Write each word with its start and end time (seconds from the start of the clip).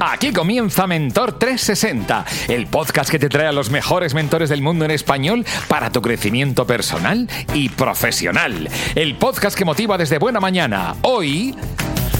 Aquí 0.00 0.32
comienza 0.32 0.86
Mentor 0.86 1.40
360, 1.40 2.24
el 2.48 2.68
podcast 2.68 3.10
que 3.10 3.18
te 3.18 3.28
trae 3.28 3.48
a 3.48 3.52
los 3.52 3.70
mejores 3.70 4.14
mentores 4.14 4.48
del 4.48 4.62
mundo 4.62 4.84
en 4.84 4.92
español 4.92 5.44
para 5.66 5.90
tu 5.90 6.00
crecimiento 6.00 6.68
personal 6.68 7.28
y 7.52 7.68
profesional. 7.70 8.70
El 8.94 9.16
podcast 9.16 9.58
que 9.58 9.64
motiva 9.64 9.98
desde 9.98 10.18
buena 10.18 10.38
mañana. 10.38 10.94
Hoy, 11.02 11.56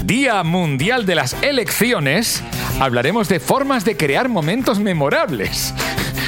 Día 0.05 0.43
Mundial 0.43 1.07
de 1.07 1.15
las 1.15 1.41
Elecciones, 1.41 2.43
hablaremos 2.81 3.29
de 3.29 3.39
formas 3.39 3.85
de 3.85 3.97
crear 3.97 4.29
momentos 4.29 4.81
memorables. 4.81 5.73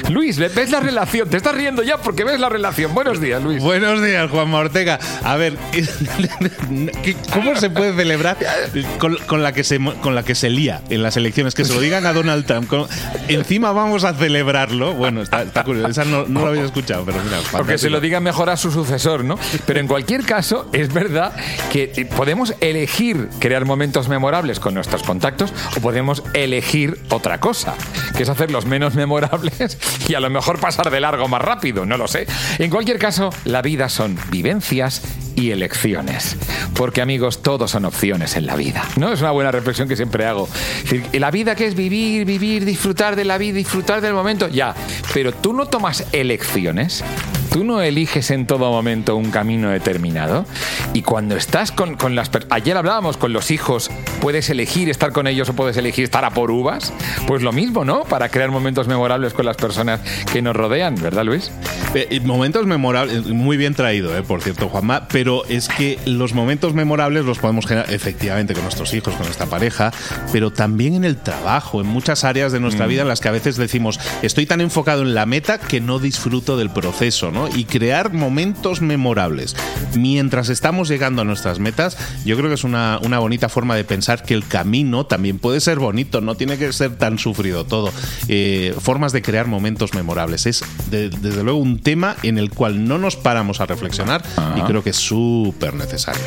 Luis, 0.08 0.38
¿ves 0.38 0.70
la 0.70 0.80
relación? 0.80 1.28
Te 1.28 1.36
estás 1.36 1.54
riendo 1.54 1.82
ya 1.82 1.98
porque 1.98 2.24
ves 2.24 2.40
la 2.40 2.48
relación. 2.48 2.94
Buenos 2.94 3.20
días, 3.20 3.42
Luis. 3.42 3.62
Buenos 3.62 4.02
días, 4.02 4.30
Juan 4.30 4.52
Ortega. 4.54 4.98
A 5.22 5.36
ver, 5.36 5.56
¿cómo 7.32 7.56
se 7.56 7.70
puede 7.70 7.94
celebrar 7.94 8.36
con, 8.98 9.42
la 9.42 9.52
que 9.52 9.64
se, 9.64 9.78
con 9.78 10.14
la 10.14 10.22
que 10.22 10.34
se 10.34 10.50
lía 10.50 10.82
en 10.90 11.02
las 11.02 11.16
elecciones? 11.16 11.54
Que 11.54 11.64
se 11.64 11.74
lo 11.74 11.80
digan 11.80 12.06
a 12.06 12.12
Donald 12.12 12.46
Trump. 12.46 12.72
encima 13.28 13.72
vamos 13.72 14.04
a 14.04 14.14
celebrarlo. 14.14 14.94
Bueno, 14.94 15.22
está, 15.22 15.44
curioso. 15.64 15.88
Esa 15.88 16.04
no, 16.04 16.24
lo 16.24 16.46
había 16.46 16.64
escuchado, 16.64 17.04
pero 17.04 17.18
mira. 17.22 17.38
Porque 17.52 17.78
se 17.78 17.90
lo 17.90 18.00
diga 18.00 18.20
mejor 18.20 18.50
a 18.50 18.56
su 18.56 18.70
sucesor, 18.70 19.24
¿no? 19.24 19.38
Pero 19.66 19.80
en 19.80 19.86
cualquier 19.86 20.24
caso, 20.24 20.68
es 20.72 20.92
verdad 20.92 21.32
que 21.72 22.08
podemos 22.16 22.54
elegir 22.60 23.28
crear 23.38 23.64
momentos 23.64 24.08
memorables 24.08 24.60
con 24.60 24.74
nuestros 24.74 25.02
contactos 25.02 25.52
o 25.76 25.80
podemos 25.80 26.22
elegir 26.34 26.98
otra 27.10 27.38
cosa, 27.38 27.74
que 28.16 28.22
es 28.22 28.28
hacerlos 28.28 28.66
menos 28.66 28.94
memorables 28.94 29.78
y 30.08 30.14
a 30.14 30.20
lo 30.20 30.30
mejor 30.30 30.60
pasar 30.60 30.90
de 30.90 31.00
largo 31.00 31.28
más 31.28 31.42
rápido, 31.42 31.86
no 31.86 31.96
lo 31.96 32.08
sé. 32.08 32.26
En 32.58 32.70
cualquier 32.70 32.98
caso, 32.98 33.30
la 33.44 33.62
vida 33.62 33.88
son 33.88 34.18
vivencias 34.30 35.02
elecciones. 35.50 36.36
Porque 36.74 37.00
amigos, 37.00 37.42
todos 37.42 37.70
son 37.70 37.84
opciones 37.84 38.36
en 38.36 38.46
la 38.46 38.56
vida. 38.56 38.84
¿No? 38.96 39.12
Es 39.12 39.20
una 39.20 39.30
buena 39.30 39.50
reflexión 39.50 39.88
que 39.88 39.96
siempre 39.96 40.26
hago. 40.26 40.48
La 41.12 41.30
vida 41.30 41.54
que 41.54 41.66
es 41.66 41.74
vivir, 41.74 42.24
vivir, 42.24 42.64
disfrutar 42.64 43.16
de 43.16 43.24
la 43.24 43.38
vida, 43.38 43.56
disfrutar 43.56 44.00
del 44.00 44.12
momento, 44.12 44.48
ya. 44.48 44.74
Pero 45.14 45.32
tú 45.32 45.52
no 45.52 45.66
tomas 45.66 46.04
elecciones. 46.12 47.02
Tú 47.50 47.64
no 47.64 47.82
eliges 47.82 48.30
en 48.30 48.46
todo 48.46 48.70
momento 48.70 49.16
un 49.16 49.32
camino 49.32 49.70
determinado. 49.70 50.44
Y 50.92 51.02
cuando 51.02 51.36
estás 51.36 51.72
con, 51.72 51.96
con 51.96 52.14
las... 52.14 52.30
Ayer 52.48 52.76
hablábamos 52.76 53.16
con 53.16 53.32
los 53.32 53.50
hijos, 53.50 53.90
puedes 54.20 54.50
elegir 54.50 54.88
estar 54.88 55.12
con 55.12 55.26
ellos 55.26 55.48
o 55.48 55.54
puedes 55.54 55.76
elegir 55.76 56.04
estar 56.04 56.24
a 56.24 56.30
por 56.30 56.52
uvas. 56.52 56.92
Pues 57.26 57.42
lo 57.42 57.52
mismo, 57.52 57.84
¿no? 57.84 58.04
Para 58.04 58.28
crear 58.28 58.50
momentos 58.50 58.86
memorables 58.86 59.32
con 59.32 59.46
las 59.46 59.56
personas 59.56 60.00
que 60.32 60.42
nos 60.42 60.54
rodean, 60.54 60.94
¿verdad, 60.94 61.24
Luis? 61.24 61.50
Eh, 61.94 62.20
momentos 62.24 62.66
memorables, 62.66 63.26
muy 63.26 63.56
bien 63.56 63.74
traído, 63.74 64.16
¿eh? 64.16 64.22
por 64.22 64.42
cierto, 64.42 64.68
Juanma, 64.68 65.08
pero 65.08 65.29
es 65.48 65.68
que 65.68 65.98
los 66.06 66.34
momentos 66.34 66.74
memorables 66.74 67.24
los 67.24 67.38
podemos 67.38 67.66
generar 67.66 67.92
efectivamente 67.92 68.54
con 68.54 68.62
nuestros 68.62 68.92
hijos, 68.94 69.14
con 69.14 69.26
nuestra 69.26 69.46
pareja, 69.46 69.92
pero 70.32 70.52
también 70.52 70.94
en 70.94 71.04
el 71.04 71.16
trabajo, 71.16 71.80
en 71.80 71.86
muchas 71.86 72.24
áreas 72.24 72.52
de 72.52 72.60
nuestra 72.60 72.86
mm. 72.86 72.88
vida 72.88 73.02
en 73.02 73.08
las 73.08 73.20
que 73.20 73.28
a 73.28 73.32
veces 73.32 73.56
decimos, 73.56 74.00
estoy 74.22 74.46
tan 74.46 74.60
enfocado 74.60 75.02
en 75.02 75.14
la 75.14 75.26
meta 75.26 75.58
que 75.58 75.80
no 75.80 75.98
disfruto 75.98 76.56
del 76.56 76.70
proceso, 76.70 77.30
¿no? 77.30 77.48
Y 77.48 77.64
crear 77.64 78.12
momentos 78.12 78.80
memorables 78.80 79.56
mientras 79.94 80.48
estamos 80.48 80.88
llegando 80.88 81.22
a 81.22 81.24
nuestras 81.24 81.58
metas, 81.58 81.96
yo 82.24 82.36
creo 82.36 82.48
que 82.48 82.54
es 82.54 82.64
una, 82.64 82.98
una 83.02 83.18
bonita 83.18 83.48
forma 83.48 83.76
de 83.76 83.84
pensar 83.84 84.22
que 84.22 84.34
el 84.34 84.46
camino 84.46 85.06
también 85.06 85.38
puede 85.38 85.60
ser 85.60 85.78
bonito, 85.78 86.20
no 86.20 86.34
tiene 86.34 86.58
que 86.58 86.72
ser 86.72 86.96
tan 86.96 87.18
sufrido 87.18 87.64
todo. 87.64 87.92
Eh, 88.28 88.74
formas 88.80 89.12
de 89.12 89.22
crear 89.22 89.46
momentos 89.46 89.94
memorables. 89.94 90.46
Es 90.46 90.64
desde 90.90 91.42
luego 91.42 91.58
un 91.58 91.78
tema 91.78 92.16
en 92.22 92.38
el 92.38 92.50
cual 92.50 92.86
no 92.86 92.98
nos 92.98 93.16
paramos 93.16 93.60
a 93.60 93.66
reflexionar 93.66 94.22
y 94.56 94.60
creo 94.62 94.82
que 94.82 94.90
es 94.90 94.96
súper 94.96 95.19
necesario. 95.74 96.22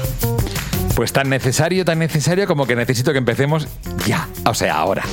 Pues 0.95 1.11
tan 1.11 1.29
necesario, 1.29 1.85
tan 1.85 1.99
necesario 1.99 2.47
como 2.47 2.67
que 2.67 2.75
necesito 2.75 3.11
que 3.11 3.17
empecemos 3.17 3.67
ya, 4.05 4.27
o 4.45 4.53
sea, 4.53 4.75
ahora. 4.75 5.03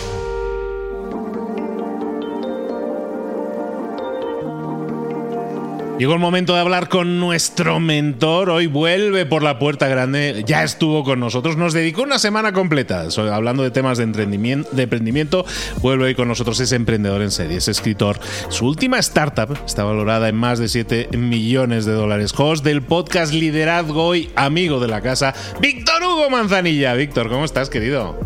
Llegó 6.00 6.14
el 6.14 6.18
momento 6.18 6.54
de 6.54 6.60
hablar 6.60 6.88
con 6.88 7.20
nuestro 7.20 7.78
mentor. 7.78 8.48
Hoy 8.48 8.66
vuelve 8.66 9.26
por 9.26 9.42
la 9.42 9.58
puerta 9.58 9.86
grande. 9.86 10.44
Ya 10.46 10.64
estuvo 10.64 11.04
con 11.04 11.20
nosotros. 11.20 11.58
Nos 11.58 11.74
dedicó 11.74 12.04
una 12.04 12.18
semana 12.18 12.54
completa 12.54 13.06
hablando 13.30 13.62
de 13.62 13.70
temas 13.70 13.98
de 13.98 14.04
emprendimiento. 14.04 15.44
Vuelve 15.82 16.06
hoy 16.06 16.14
con 16.14 16.26
nosotros. 16.26 16.58
Es 16.60 16.72
emprendedor 16.72 17.20
en 17.20 17.30
serie, 17.30 17.58
es 17.58 17.68
escritor. 17.68 18.18
Su 18.48 18.64
última 18.64 18.98
startup 18.98 19.54
está 19.66 19.84
valorada 19.84 20.30
en 20.30 20.36
más 20.36 20.58
de 20.58 20.68
7 20.68 21.10
millones 21.18 21.84
de 21.84 21.92
dólares. 21.92 22.32
Host 22.34 22.64
del 22.64 22.80
podcast 22.80 23.34
Liderazgo 23.34 24.14
y 24.14 24.30
amigo 24.36 24.80
de 24.80 24.88
la 24.88 25.02
casa, 25.02 25.34
Víctor 25.60 26.02
Hugo 26.02 26.30
Manzanilla. 26.30 26.94
Víctor, 26.94 27.28
¿cómo 27.28 27.44
estás, 27.44 27.68
querido? 27.68 28.18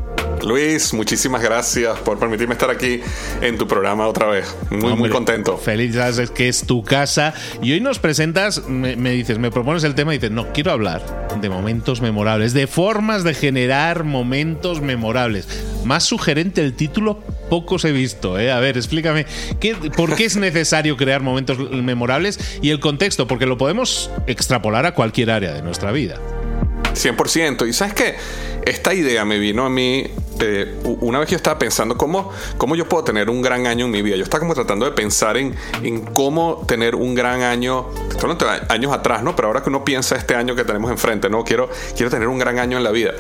Luis, 0.45 0.93
muchísimas 0.93 1.43
gracias 1.43 1.99
por 2.01 2.19
permitirme 2.19 2.53
estar 2.53 2.71
aquí 2.71 3.01
en 3.41 3.57
tu 3.57 3.67
programa 3.67 4.07
otra 4.07 4.27
vez. 4.27 4.55
Muy, 4.71 4.95
muy 4.95 5.09
contento. 5.09 5.57
Feliz, 5.57 5.97
es 5.97 6.31
que 6.31 6.49
es 6.49 6.67
tu 6.67 6.83
casa. 6.83 7.33
Y 7.63 7.73
hoy 7.73 7.81
nos 7.81 7.99
presentas, 7.99 8.69
me, 8.69 8.95
dices, 9.11 9.39
me 9.39 9.51
propones 9.51 9.85
el 9.85 9.95
tema 9.95 10.15
y 10.15 10.19
dices, 10.19 10.31
no, 10.31 10.53
quiero 10.53 10.73
hablar 10.73 11.29
de 11.41 11.49
momentos 11.49 12.03
memorables, 12.03 12.53
de 12.53 12.67
formas 12.67 13.25
de 13.25 13.33
generar 13.35 14.05
momentos 14.05 14.83
memorables. 14.83 15.49
Más 15.85 16.05
sugerente 16.05 16.61
el 16.61 16.75
título, 16.75 17.21
pocos 17.49 17.85
he 17.87 17.93
visto. 17.93 18.39
¿eh? 18.39 18.53
A 18.53 18.61
ver, 18.61 18.77
explícame, 18.77 19.27
¿qué, 19.61 19.75
¿por 19.75 20.15
qué 20.15 20.27
es 20.27 20.37
necesario 20.37 20.97
crear 20.97 21.23
momentos 21.23 21.59
memorables 21.71 22.59
y 22.61 22.71
el 22.71 22.81
contexto? 22.81 23.27
Porque 23.27 23.47
lo 23.47 23.57
podemos 23.57 24.11
extrapolar 24.27 24.85
a 24.85 24.95
cualquier 24.95 25.31
área 25.31 25.55
de 25.55 25.63
nuestra 25.63 25.91
vida. 25.91 26.21
100%. 26.95 27.69
Y 27.69 27.73
sabes 27.73 27.95
que 27.95 28.15
esta 28.67 28.95
idea 28.95 29.25
me 29.25 29.39
vino 29.39 29.65
a 29.65 29.71
mí 29.71 30.07
eh, 30.41 30.75
una 31.01 31.19
vez 31.19 31.31
yo 31.31 31.37
estaba 31.37 31.59
pensando 31.59 31.97
cómo, 31.97 32.31
cómo 32.59 32.77
yo 32.77 32.89
puedo 32.89 33.05
tener 33.05 33.31
un 33.31 33.43
gran 33.43 33.67
año 33.67 33.87
en 33.87 33.91
mi 33.91 34.03
vida. 34.03 34.17
Yo 34.17 34.25
estaba 34.25 34.41
como 34.41 34.55
tratando 34.55 34.85
de 34.87 34.93
pensar 34.93 35.37
en, 35.37 35.55
en 35.83 36.05
cómo 36.05 36.65
tener 36.67 36.95
un 36.95 37.15
gran 37.15 37.43
año, 37.43 37.87
años 38.69 38.93
atrás, 38.93 39.23
¿no? 39.23 39.37
Pero 39.37 39.49
ahora 39.49 39.63
que 39.63 39.69
uno 39.69 39.85
piensa 39.85 40.17
este 40.17 40.35
año 40.35 40.55
que 40.55 40.65
tenemos 40.65 40.91
enfrente, 40.91 41.29
¿no? 41.29 41.45
Quiero, 41.45 41.69
quiero 41.95 42.11
tener 42.11 42.29
un 42.29 42.39
gran 42.39 42.59
año 42.59 42.77
en 42.77 42.85
la 42.85 42.91
vida. 42.91 43.13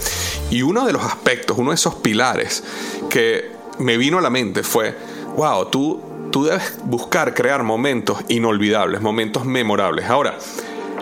Y 0.50 0.62
uno 0.62 0.86
de 0.86 0.92
los 0.92 1.04
aspectos, 1.04 1.58
uno 1.58 1.70
de 1.70 1.76
esos 1.76 1.94
pilares 1.96 2.64
que 3.10 3.52
me 3.78 3.96
vino 3.96 4.18
a 4.18 4.20
la 4.20 4.30
mente 4.30 4.62
fue, 4.62 4.96
wow, 5.36 5.66
tú, 5.66 6.00
tú 6.30 6.44
debes 6.44 6.78
buscar 6.84 7.34
crear 7.34 7.62
momentos 7.62 8.18
inolvidables, 8.28 9.00
momentos 9.00 9.44
memorables. 9.44 10.06
Ahora, 10.06 10.38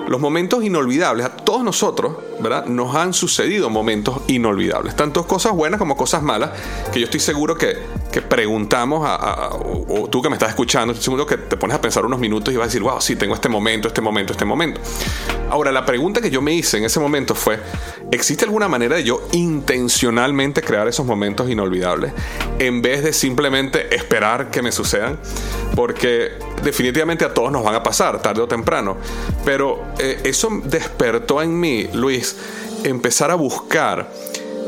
los 0.08 0.20
momentos 0.20 0.64
inolvidables, 0.64 1.26
a 1.26 1.30
todos 1.30 1.64
nosotros, 1.64 2.16
¿verdad? 2.40 2.66
Nos 2.66 2.94
han 2.94 3.12
sucedido 3.12 3.70
momentos 3.70 4.22
inolvidables, 4.28 4.96
tanto 4.96 5.26
cosas 5.26 5.52
buenas 5.52 5.78
como 5.78 5.96
cosas 5.96 6.22
malas, 6.22 6.50
que 6.92 7.00
yo 7.00 7.04
estoy 7.04 7.20
seguro 7.20 7.56
que, 7.56 7.78
que 8.12 8.22
preguntamos 8.22 9.02
a, 9.04 9.48
o, 9.54 10.08
tú 10.08 10.22
que 10.22 10.28
me 10.28 10.36
estás 10.36 10.50
escuchando, 10.50 10.92
estoy 10.92 11.04
seguro 11.04 11.26
que 11.26 11.38
te 11.38 11.56
pones 11.56 11.74
a 11.74 11.80
pensar 11.80 12.04
unos 12.04 12.20
minutos 12.20 12.52
y 12.52 12.56
vas 12.56 12.64
a 12.64 12.68
decir, 12.68 12.82
wow, 12.82 13.00
sí, 13.00 13.16
tengo 13.16 13.34
este 13.34 13.48
momento, 13.48 13.88
este 13.88 14.00
momento, 14.00 14.32
este 14.32 14.44
momento. 14.44 14.80
Ahora, 15.50 15.72
la 15.72 15.84
pregunta 15.84 16.20
que 16.20 16.30
yo 16.30 16.40
me 16.42 16.52
hice 16.52 16.78
en 16.78 16.84
ese 16.84 17.00
momento 17.00 17.34
fue, 17.34 17.58
¿existe 18.10 18.44
alguna 18.44 18.68
manera 18.68 18.96
de 18.96 19.04
yo 19.04 19.26
intencionalmente 19.32 20.62
crear 20.62 20.86
esos 20.86 21.06
momentos 21.06 21.50
inolvidables 21.50 22.12
en 22.58 22.82
vez 22.82 23.02
de 23.02 23.12
simplemente 23.12 23.94
esperar 23.94 24.50
que 24.50 24.62
me 24.62 24.72
sucedan? 24.72 25.18
Porque 25.74 26.32
definitivamente 26.62 27.24
a 27.24 27.32
todos 27.32 27.50
nos 27.50 27.64
van 27.64 27.74
a 27.74 27.82
pasar, 27.82 28.20
tarde 28.20 28.42
o 28.42 28.46
temprano. 28.48 28.98
Pero 29.44 29.82
eh, 29.98 30.20
eso 30.24 30.50
despertó 30.64 31.40
en 31.40 31.58
mí, 31.58 31.88
Luis, 31.94 32.36
empezar 32.84 33.30
a 33.30 33.34
buscar 33.34 34.10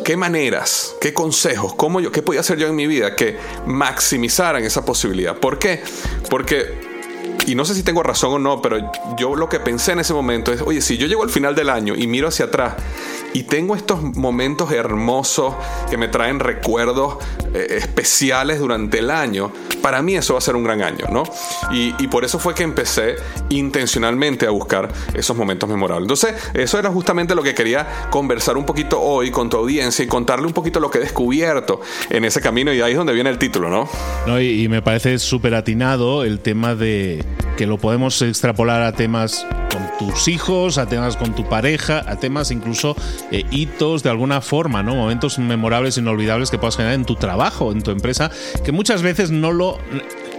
qué 0.05 0.17
maneras, 0.17 0.95
qué 1.01 1.13
consejos, 1.13 1.75
cómo 1.75 2.01
yo, 2.01 2.13
qué 2.13 2.23
podía 2.23 2.41
hacer 2.41 2.59
yo 2.59 2.69
en 2.69 2.77
mi 2.77 2.87
vida 2.87 3.17
que 3.17 3.37
maximizaran 3.67 4.63
esa 4.63 4.85
posibilidad. 4.85 5.37
¿Por 5.37 5.59
qué? 5.59 5.83
Porque 6.31 6.95
y 7.47 7.55
no 7.55 7.65
sé 7.65 7.75
si 7.75 7.83
tengo 7.83 8.03
razón 8.03 8.33
o 8.33 8.39
no, 8.39 8.63
pero 8.63 8.91
yo 9.19 9.35
lo 9.35 9.49
que 9.49 9.61
pensé 9.61 9.93
en 9.93 10.01
ese 10.01 10.15
momento 10.15 10.53
es, 10.53 10.63
oye, 10.63 10.81
si 10.81 10.97
yo 10.97 11.07
llego 11.07 11.23
al 11.23 11.31
final 11.31 11.55
del 11.55 11.69
año 11.69 11.95
y 11.95 12.07
miro 12.07 12.29
hacia 12.29 12.47
atrás 12.47 12.75
y 13.35 13.43
tengo 13.43 13.75
estos 13.75 14.01
momentos 14.01 14.71
hermosos 14.71 15.55
que 15.91 15.97
me 15.97 16.07
traen 16.07 16.39
recuerdos 16.39 17.17
eh, 17.53 17.67
especiales 17.79 18.61
durante 18.61 19.01
el 19.01 19.11
año, 19.11 19.53
para 19.83 20.03
mí 20.03 20.15
eso 20.15 20.35
va 20.35 20.39
a 20.39 20.41
ser 20.41 20.55
un 20.55 20.63
gran 20.63 20.83
año, 20.83 21.07
¿no? 21.11 21.25
Y, 21.73 21.93
por 22.15 22.25
eso 22.25 22.39
fue 22.39 22.55
que 22.55 22.63
empecé 22.63 23.17
intencionalmente 23.49 24.47
a 24.47 24.51
buscar 24.51 24.89
esos 25.15 25.37
momentos 25.37 25.69
memorables. 25.69 26.05
Entonces, 26.05 26.35
eso 26.55 26.79
era 26.79 26.91
justamente 26.91 27.35
lo 27.35 27.43
que 27.43 27.55
quería 27.55 28.09
conversar 28.09 28.57
un 28.57 28.65
poquito 28.65 29.01
hoy 29.01 29.33
con 29.33 29.51
tu 29.51 29.57
audiencia 29.57 30.05
y 30.05 30.07
contarle 30.07 30.47
un 30.47 30.53
poquito 30.53 30.79
lo 30.79 30.89
que 30.91 30.99
he 30.99 31.01
descubierto 31.01 31.81
en 32.11 32.25
ese 32.25 32.41
camino 32.41 32.73
y 32.73 32.81
ahí 32.83 32.93
es 32.93 32.99
donde 32.99 33.13
viene 33.13 33.31
el 33.31 33.39
título, 33.39 33.69
¿no? 33.69 33.89
no 34.29 34.41
y, 34.41 34.63
y 34.63 34.69
me 34.69 34.81
parece 34.81 35.19
súper 35.19 35.57
atinado 35.57 36.23
el 36.23 36.39
tema 36.39 36.77
de 36.77 37.25
que 37.57 37.67
lo 37.67 37.79
podemos 37.79 38.21
extrapolar 38.23 38.83
a 38.83 38.93
temas 38.93 39.47
con 39.71 39.89
tus 39.99 40.29
hijos, 40.29 40.79
a 40.79 40.87
temas 40.87 41.17
con 41.17 41.35
tu 41.35 41.49
pareja, 41.49 42.03
a 42.07 42.17
temas 42.17 42.51
incluso 42.51 42.97
eh, 43.31 43.45
hitos 43.51 44.03
de 44.03 44.11
alguna 44.11 44.41
forma, 44.41 44.83
¿no? 44.83 44.95
Momentos 44.95 45.39
memorables, 45.39 45.99
inolvidables 45.99 46.51
que 46.51 46.59
puedas 46.59 46.77
generar 46.77 46.95
en 46.95 47.05
tu 47.05 47.17
trabajo, 47.17 47.73
en 47.73 47.83
tu 47.83 47.91
empresa, 47.91 48.31
que 48.65 48.73
muchas 48.73 49.03
veces 49.03 49.31
no 49.31 49.53
lo 49.53 49.79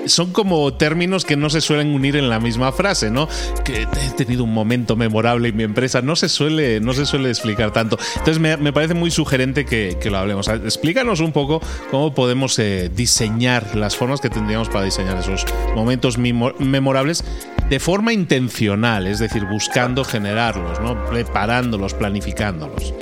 son 0.07 0.31
como 0.31 0.73
términos 0.73 1.25
que 1.25 1.35
no 1.35 1.49
se 1.49 1.61
suelen 1.61 1.93
unir 1.93 2.15
en 2.15 2.29
la 2.29 2.39
misma 2.39 2.71
frase, 2.71 3.11
¿no? 3.11 3.27
Que 3.63 3.83
he 3.83 4.11
tenido 4.15 4.43
un 4.43 4.53
momento 4.53 4.95
memorable 4.95 5.49
en 5.49 5.57
mi 5.57 5.63
empresa, 5.63 6.01
no 6.01 6.15
se 6.15 6.29
suele, 6.29 6.79
no 6.79 6.93
se 6.93 7.05
suele 7.05 7.29
explicar 7.29 7.71
tanto. 7.71 7.97
Entonces 8.17 8.39
me, 8.39 8.73
parece 8.73 8.93
muy 8.93 9.11
sugerente 9.11 9.65
que, 9.65 9.97
lo 10.05 10.17
hablemos. 10.17 10.47
Explícanos 10.47 11.19
un 11.19 11.31
poco 11.31 11.61
cómo 11.89 12.13
podemos 12.13 12.57
eh, 12.59 12.91
diseñar 12.93 13.75
las 13.75 13.95
formas 13.95 14.21
que 14.21 14.29
tendríamos 14.29 14.69
para 14.69 14.85
diseñar 14.85 15.17
esos 15.17 15.45
momentos 15.75 16.17
memorables 16.17 17.23
de 17.69 17.79
forma 17.79 18.13
intencional, 18.13 19.07
es 19.07 19.19
decir, 19.19 19.45
buscando 19.45 20.03
generarlos, 20.03 20.79
¿no? 20.81 21.06
preparándolos, 21.06 21.94
planificándolos. 21.94 22.94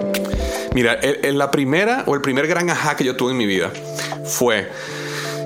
Mira, 0.73 0.97
la 1.21 1.51
primera 1.51 2.03
o 2.07 2.15
el 2.15 2.21
primer 2.21 2.47
gran 2.47 2.69
ajá 2.69 2.95
que 2.95 3.03
yo 3.03 3.15
tuve 3.15 3.31
en 3.31 3.37
mi 3.37 3.45
vida 3.45 3.71
fue 4.25 4.69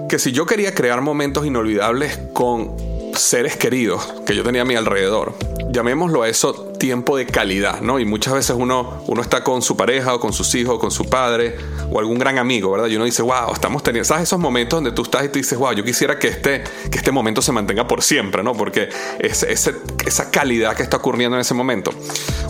que 0.07 0.19
si 0.19 0.31
yo 0.31 0.45
quería 0.45 0.73
crear 0.73 1.01
momentos 1.01 1.45
inolvidables 1.45 2.17
con 2.33 2.75
seres 3.13 3.57
queridos 3.57 4.13
que 4.25 4.35
yo 4.35 4.43
tenía 4.43 4.61
a 4.61 4.65
mi 4.65 4.75
alrededor, 4.75 5.35
llamémoslo 5.71 6.23
a 6.23 6.29
eso 6.29 6.66
tiempo 6.77 7.17
de 7.17 7.25
calidad, 7.25 7.81
¿no? 7.81 7.99
Y 7.99 8.05
muchas 8.05 8.33
veces 8.33 8.55
uno, 8.57 9.03
uno 9.07 9.21
está 9.21 9.43
con 9.43 9.61
su 9.61 9.75
pareja 9.75 10.15
o 10.15 10.19
con 10.19 10.33
sus 10.33 10.53
hijos 10.55 10.75
o 10.75 10.79
con 10.79 10.91
su 10.91 11.05
padre 11.05 11.57
o 11.91 11.99
algún 11.99 12.17
gran 12.17 12.37
amigo, 12.37 12.71
¿verdad? 12.71 12.87
Y 12.87 12.95
uno 12.95 13.05
dice, 13.05 13.21
wow, 13.21 13.53
estamos 13.53 13.83
teniendo, 13.83 14.05
¿sabes? 14.05 14.23
Esos 14.23 14.39
momentos 14.39 14.77
donde 14.77 14.91
tú 14.91 15.03
estás 15.03 15.25
y 15.25 15.29
te 15.29 15.39
dices, 15.39 15.57
wow, 15.57 15.73
yo 15.73 15.83
quisiera 15.83 16.17
que 16.19 16.27
este, 16.27 16.63
que 16.91 16.97
este 16.97 17.11
momento 17.11 17.41
se 17.41 17.51
mantenga 17.51 17.87
por 17.87 18.01
siempre, 18.01 18.43
¿no? 18.43 18.53
Porque 18.53 18.89
es, 19.19 19.43
esa 19.43 20.31
calidad 20.31 20.75
que 20.75 20.83
está 20.83 20.97
ocurriendo 20.97 21.35
en 21.37 21.41
ese 21.41 21.53
momento. 21.53 21.91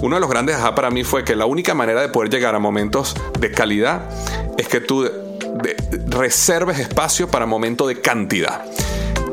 Uno 0.01 0.15
de 0.15 0.19
los 0.19 0.29
grandes 0.29 0.55
ajá 0.55 0.75
para 0.75 0.89
mí 0.89 1.03
fue 1.03 1.23
que 1.23 1.35
la 1.35 1.45
única 1.45 1.73
manera 1.73 2.01
de 2.01 2.09
poder 2.09 2.29
llegar 2.29 2.55
a 2.55 2.59
momentos 2.59 3.15
de 3.39 3.51
calidad 3.51 4.09
es 4.57 4.67
que 4.67 4.81
tú 4.81 5.09
reserves 6.07 6.79
espacio 6.79 7.27
para 7.29 7.45
momento 7.45 7.87
de 7.87 8.01
cantidad. 8.01 8.65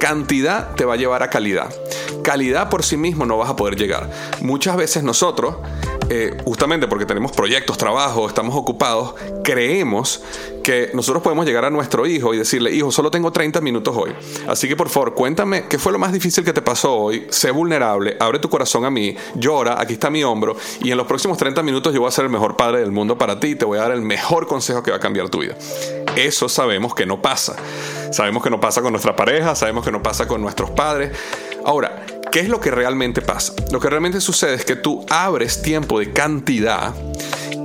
Cantidad 0.05 0.75
te 0.75 0.85
va 0.85 0.93
a 0.93 0.97
llevar 0.99 1.23
a 1.23 1.31
calidad. 1.31 1.75
Calidad 2.23 2.69
por 2.69 2.85
sí 2.85 2.99
mismo 2.99 3.25
no 3.25 3.39
vas 3.39 3.49
a 3.49 3.57
poder 3.57 3.75
llegar. 3.75 4.11
Muchas 4.43 4.77
veces 4.77 5.03
nosotros 5.03 5.57
eh, 6.11 6.37
justamente 6.45 6.87
porque 6.87 7.07
tenemos 7.07 7.33
proyectos, 7.33 7.79
trabajo, 7.79 8.29
estamos 8.29 8.55
ocupados, 8.55 9.15
creemos 9.43 10.23
que 10.65 10.91
nosotros 10.95 11.23
podemos 11.23 11.47
llegar 11.47 11.65
a 11.65 11.71
nuestro 11.71 12.07
hijo 12.07 12.35
y 12.35 12.39
decirle, 12.39 12.73
hijo, 12.73 12.91
solo 12.91 13.11
tengo 13.13 13.31
30 13.31 13.61
minutos 13.61 13.97
hoy. 13.97 14.13
Así 14.49 14.67
que 14.67 14.75
por 14.75 14.89
favor, 14.89 15.15
cuéntame 15.15 15.67
qué 15.69 15.79
fue 15.79 15.93
lo 15.93 16.01
más 16.01 16.13
difícil 16.13 16.43
que 16.45 16.53
te 16.53 16.63
pasó 16.63 16.93
hoy. 16.97 17.27
Sé 17.31 17.53
vulnerable, 17.53 18.17
abre 18.19 18.41
tu 18.41 18.49
corazón 18.49 18.85
a 18.85 18.91
mí, 18.91 19.15
llora, 19.37 19.81
aquí 19.81 19.93
está 19.93 20.11
mi 20.11 20.25
hombro 20.25 20.57
y 20.83 20.91
en 20.91 20.97
los 20.97 21.07
próximos 21.07 21.39
30 21.39 21.63
minutos 21.63 21.95
yo 21.95 22.01
voy 22.01 22.09
a 22.09 22.11
ser 22.11 22.25
el 22.25 22.31
mejor 22.31 22.57
padre 22.57 22.81
del 22.81 22.91
mundo 22.91 23.17
para 23.17 23.39
ti 23.39 23.55
te 23.55 23.65
voy 23.65 23.79
a 23.79 23.83
dar 23.83 23.93
el 23.93 24.01
mejor 24.01 24.47
consejo 24.47 24.83
que 24.83 24.91
va 24.91 24.97
a 24.97 25.01
cambiar 25.01 25.29
tu 25.29 25.39
vida. 25.39 25.57
Eso 26.17 26.49
sabemos 26.49 26.95
que 26.95 27.07
no 27.07 27.21
pasa. 27.21 27.57
Sabemos 28.11 28.43
que 28.43 28.51
no 28.51 28.61
pasa 28.61 28.81
con 28.81 28.93
nuestra 28.93 29.17
pareja, 29.17 29.55
sabemos 29.55 29.85
que 29.85 29.93
no 29.93 30.03
pasa 30.03 30.27
con 30.27 30.41
nuestros 30.41 30.71
padres. 30.71 31.17
Ahora, 31.65 32.05
¿Qué 32.31 32.41
es 32.41 32.49
lo 32.49 32.61
que 32.61 32.71
realmente 32.71 33.23
pasa? 33.23 33.55
Lo 33.71 33.81
que 33.81 33.89
realmente 33.89 34.21
sucede 34.21 34.55
es 34.55 34.65
que 34.65 34.77
tú 34.77 35.05
abres 35.09 35.63
tiempo 35.63 35.99
de 35.99 36.13
cantidad 36.13 36.95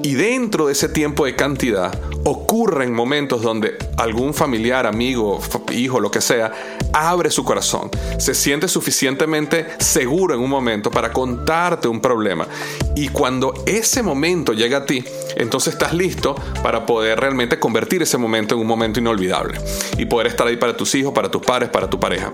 y 0.03 0.13
dentro 0.13 0.67
de 0.67 0.73
ese 0.73 0.89
tiempo 0.89 1.25
de 1.25 1.35
cantidad 1.35 1.97
ocurren 2.23 2.93
momentos 2.93 3.41
donde 3.41 3.77
algún 3.97 4.33
familiar, 4.33 4.85
amigo, 4.85 5.39
hijo, 5.71 5.99
lo 5.99 6.11
que 6.11 6.21
sea, 6.21 6.51
abre 6.93 7.31
su 7.31 7.43
corazón, 7.43 7.89
se 8.17 8.33
siente 8.33 8.67
suficientemente 8.67 9.67
seguro 9.79 10.35
en 10.35 10.41
un 10.41 10.49
momento 10.49 10.91
para 10.91 11.11
contarte 11.11 11.87
un 11.87 11.99
problema. 11.99 12.47
Y 12.95 13.09
cuando 13.09 13.53
ese 13.65 14.03
momento 14.03 14.53
llega 14.53 14.79
a 14.79 14.85
ti, 14.85 15.03
entonces 15.35 15.73
estás 15.73 15.93
listo 15.93 16.35
para 16.61 16.85
poder 16.85 17.19
realmente 17.19 17.59
convertir 17.59 18.01
ese 18.01 18.17
momento 18.17 18.55
en 18.55 18.61
un 18.61 18.67
momento 18.67 18.99
inolvidable 18.99 19.59
y 19.97 20.05
poder 20.05 20.27
estar 20.27 20.47
ahí 20.47 20.57
para 20.57 20.77
tus 20.77 20.93
hijos, 20.95 21.13
para 21.13 21.29
tus 21.29 21.41
padres, 21.41 21.69
para 21.69 21.89
tu 21.89 21.99
pareja. 21.99 22.31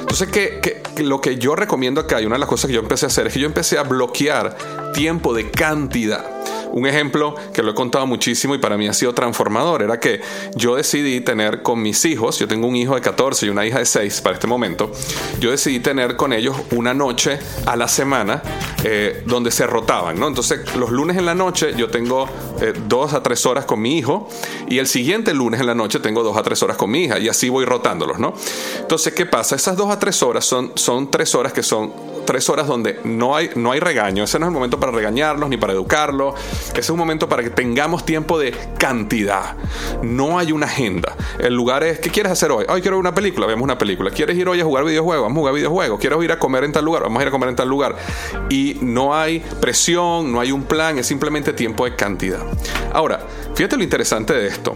Entonces, 0.00 0.28
que, 0.28 0.82
lo 1.02 1.20
que 1.20 1.36
yo 1.36 1.56
recomiendo 1.66 2.00
acá, 2.00 2.22
y 2.22 2.26
una 2.26 2.36
de 2.36 2.40
las 2.40 2.48
cosas 2.48 2.68
que 2.68 2.74
yo 2.74 2.80
empecé 2.80 3.06
a 3.06 3.08
hacer, 3.08 3.26
es 3.26 3.32
que 3.32 3.40
yo 3.40 3.46
empecé 3.46 3.76
a 3.76 3.82
bloquear 3.82 4.56
tiempo 4.94 5.34
de 5.34 5.50
cantidad. 5.50 6.35
Un 6.76 6.86
ejemplo 6.86 7.34
que 7.54 7.62
lo 7.62 7.70
he 7.70 7.74
contado 7.74 8.06
muchísimo 8.06 8.54
y 8.54 8.58
para 8.58 8.76
mí 8.76 8.86
ha 8.86 8.92
sido 8.92 9.14
transformador 9.14 9.80
era 9.80 9.98
que 9.98 10.20
yo 10.56 10.76
decidí 10.76 11.22
tener 11.22 11.62
con 11.62 11.80
mis 11.80 12.04
hijos, 12.04 12.38
yo 12.38 12.46
tengo 12.46 12.66
un 12.66 12.76
hijo 12.76 12.94
de 12.94 13.00
14 13.00 13.46
y 13.46 13.48
una 13.48 13.64
hija 13.64 13.78
de 13.78 13.86
6 13.86 14.20
para 14.20 14.34
este 14.34 14.46
momento, 14.46 14.92
yo 15.40 15.50
decidí 15.50 15.80
tener 15.80 16.16
con 16.16 16.34
ellos 16.34 16.54
una 16.72 16.92
noche 16.92 17.38
a 17.64 17.76
la 17.76 17.88
semana 17.88 18.42
eh, 18.84 19.22
donde 19.24 19.52
se 19.52 19.66
rotaban, 19.66 20.20
¿no? 20.20 20.28
Entonces 20.28 20.76
los 20.76 20.90
lunes 20.90 21.16
en 21.16 21.24
la 21.24 21.34
noche 21.34 21.72
yo 21.78 21.88
tengo 21.88 22.28
eh, 22.60 22.74
dos 22.86 23.14
a 23.14 23.22
tres 23.22 23.46
horas 23.46 23.64
con 23.64 23.80
mi 23.80 23.96
hijo 23.96 24.28
y 24.68 24.76
el 24.76 24.86
siguiente 24.86 25.32
lunes 25.32 25.60
en 25.60 25.68
la 25.68 25.74
noche 25.74 25.98
tengo 25.98 26.22
dos 26.22 26.36
a 26.36 26.42
tres 26.42 26.62
horas 26.62 26.76
con 26.76 26.90
mi 26.90 27.04
hija 27.04 27.18
y 27.18 27.30
así 27.30 27.48
voy 27.48 27.64
rotándolos, 27.64 28.18
¿no? 28.18 28.34
Entonces, 28.78 29.14
¿qué 29.14 29.24
pasa? 29.24 29.56
Esas 29.56 29.78
dos 29.78 29.90
a 29.90 29.98
tres 29.98 30.22
horas 30.22 30.44
son, 30.44 30.72
son 30.74 31.10
tres 31.10 31.34
horas 31.34 31.54
que 31.54 31.62
son 31.62 32.16
tres 32.26 32.50
horas 32.50 32.66
donde 32.66 33.00
no 33.04 33.34
hay, 33.34 33.50
no 33.54 33.72
hay 33.72 33.80
regaño. 33.80 34.24
Ese 34.24 34.38
no 34.38 34.44
es 34.44 34.48
el 34.48 34.54
momento 34.54 34.78
para 34.78 34.92
regañarlos 34.92 35.48
ni 35.48 35.56
para 35.56 35.72
educarlos. 35.72 36.34
Ese 36.70 36.80
es 36.80 36.90
un 36.90 36.98
momento 36.98 37.28
para 37.28 37.42
que 37.42 37.50
tengamos 37.50 38.04
tiempo 38.04 38.38
de 38.38 38.54
cantidad. 38.78 39.56
No 40.02 40.38
hay 40.38 40.52
una 40.52 40.66
agenda. 40.66 41.16
El 41.38 41.54
lugar 41.54 41.82
es, 41.84 41.98
¿qué 41.98 42.10
quieres 42.10 42.32
hacer 42.32 42.50
hoy? 42.50 42.64
Hoy 42.68 42.82
quiero 42.82 42.96
ver 42.96 43.00
una 43.00 43.14
película, 43.14 43.46
vemos 43.46 43.64
una 43.64 43.78
película. 43.78 44.10
¿Quieres 44.10 44.36
ir 44.36 44.48
hoy 44.48 44.60
a 44.60 44.64
jugar 44.64 44.84
videojuegos? 44.84 45.22
Vamos 45.22 45.36
a 45.36 45.40
jugar 45.40 45.54
videojuegos. 45.54 46.00
¿Quieres 46.00 46.22
ir 46.22 46.32
a 46.32 46.38
comer 46.38 46.64
en 46.64 46.72
tal 46.72 46.84
lugar? 46.84 47.02
Vamos 47.02 47.18
a 47.20 47.22
ir 47.22 47.28
a 47.28 47.30
comer 47.30 47.48
en 47.48 47.56
tal 47.56 47.68
lugar. 47.68 47.96
Y 48.50 48.78
no 48.82 49.14
hay 49.14 49.40
presión, 49.60 50.32
no 50.32 50.40
hay 50.40 50.52
un 50.52 50.64
plan, 50.64 50.98
es 50.98 51.06
simplemente 51.06 51.52
tiempo 51.52 51.84
de 51.84 51.94
cantidad. 51.94 52.40
Ahora, 52.92 53.20
fíjate 53.54 53.76
lo 53.76 53.82
interesante 53.82 54.34
de 54.34 54.48
esto 54.48 54.74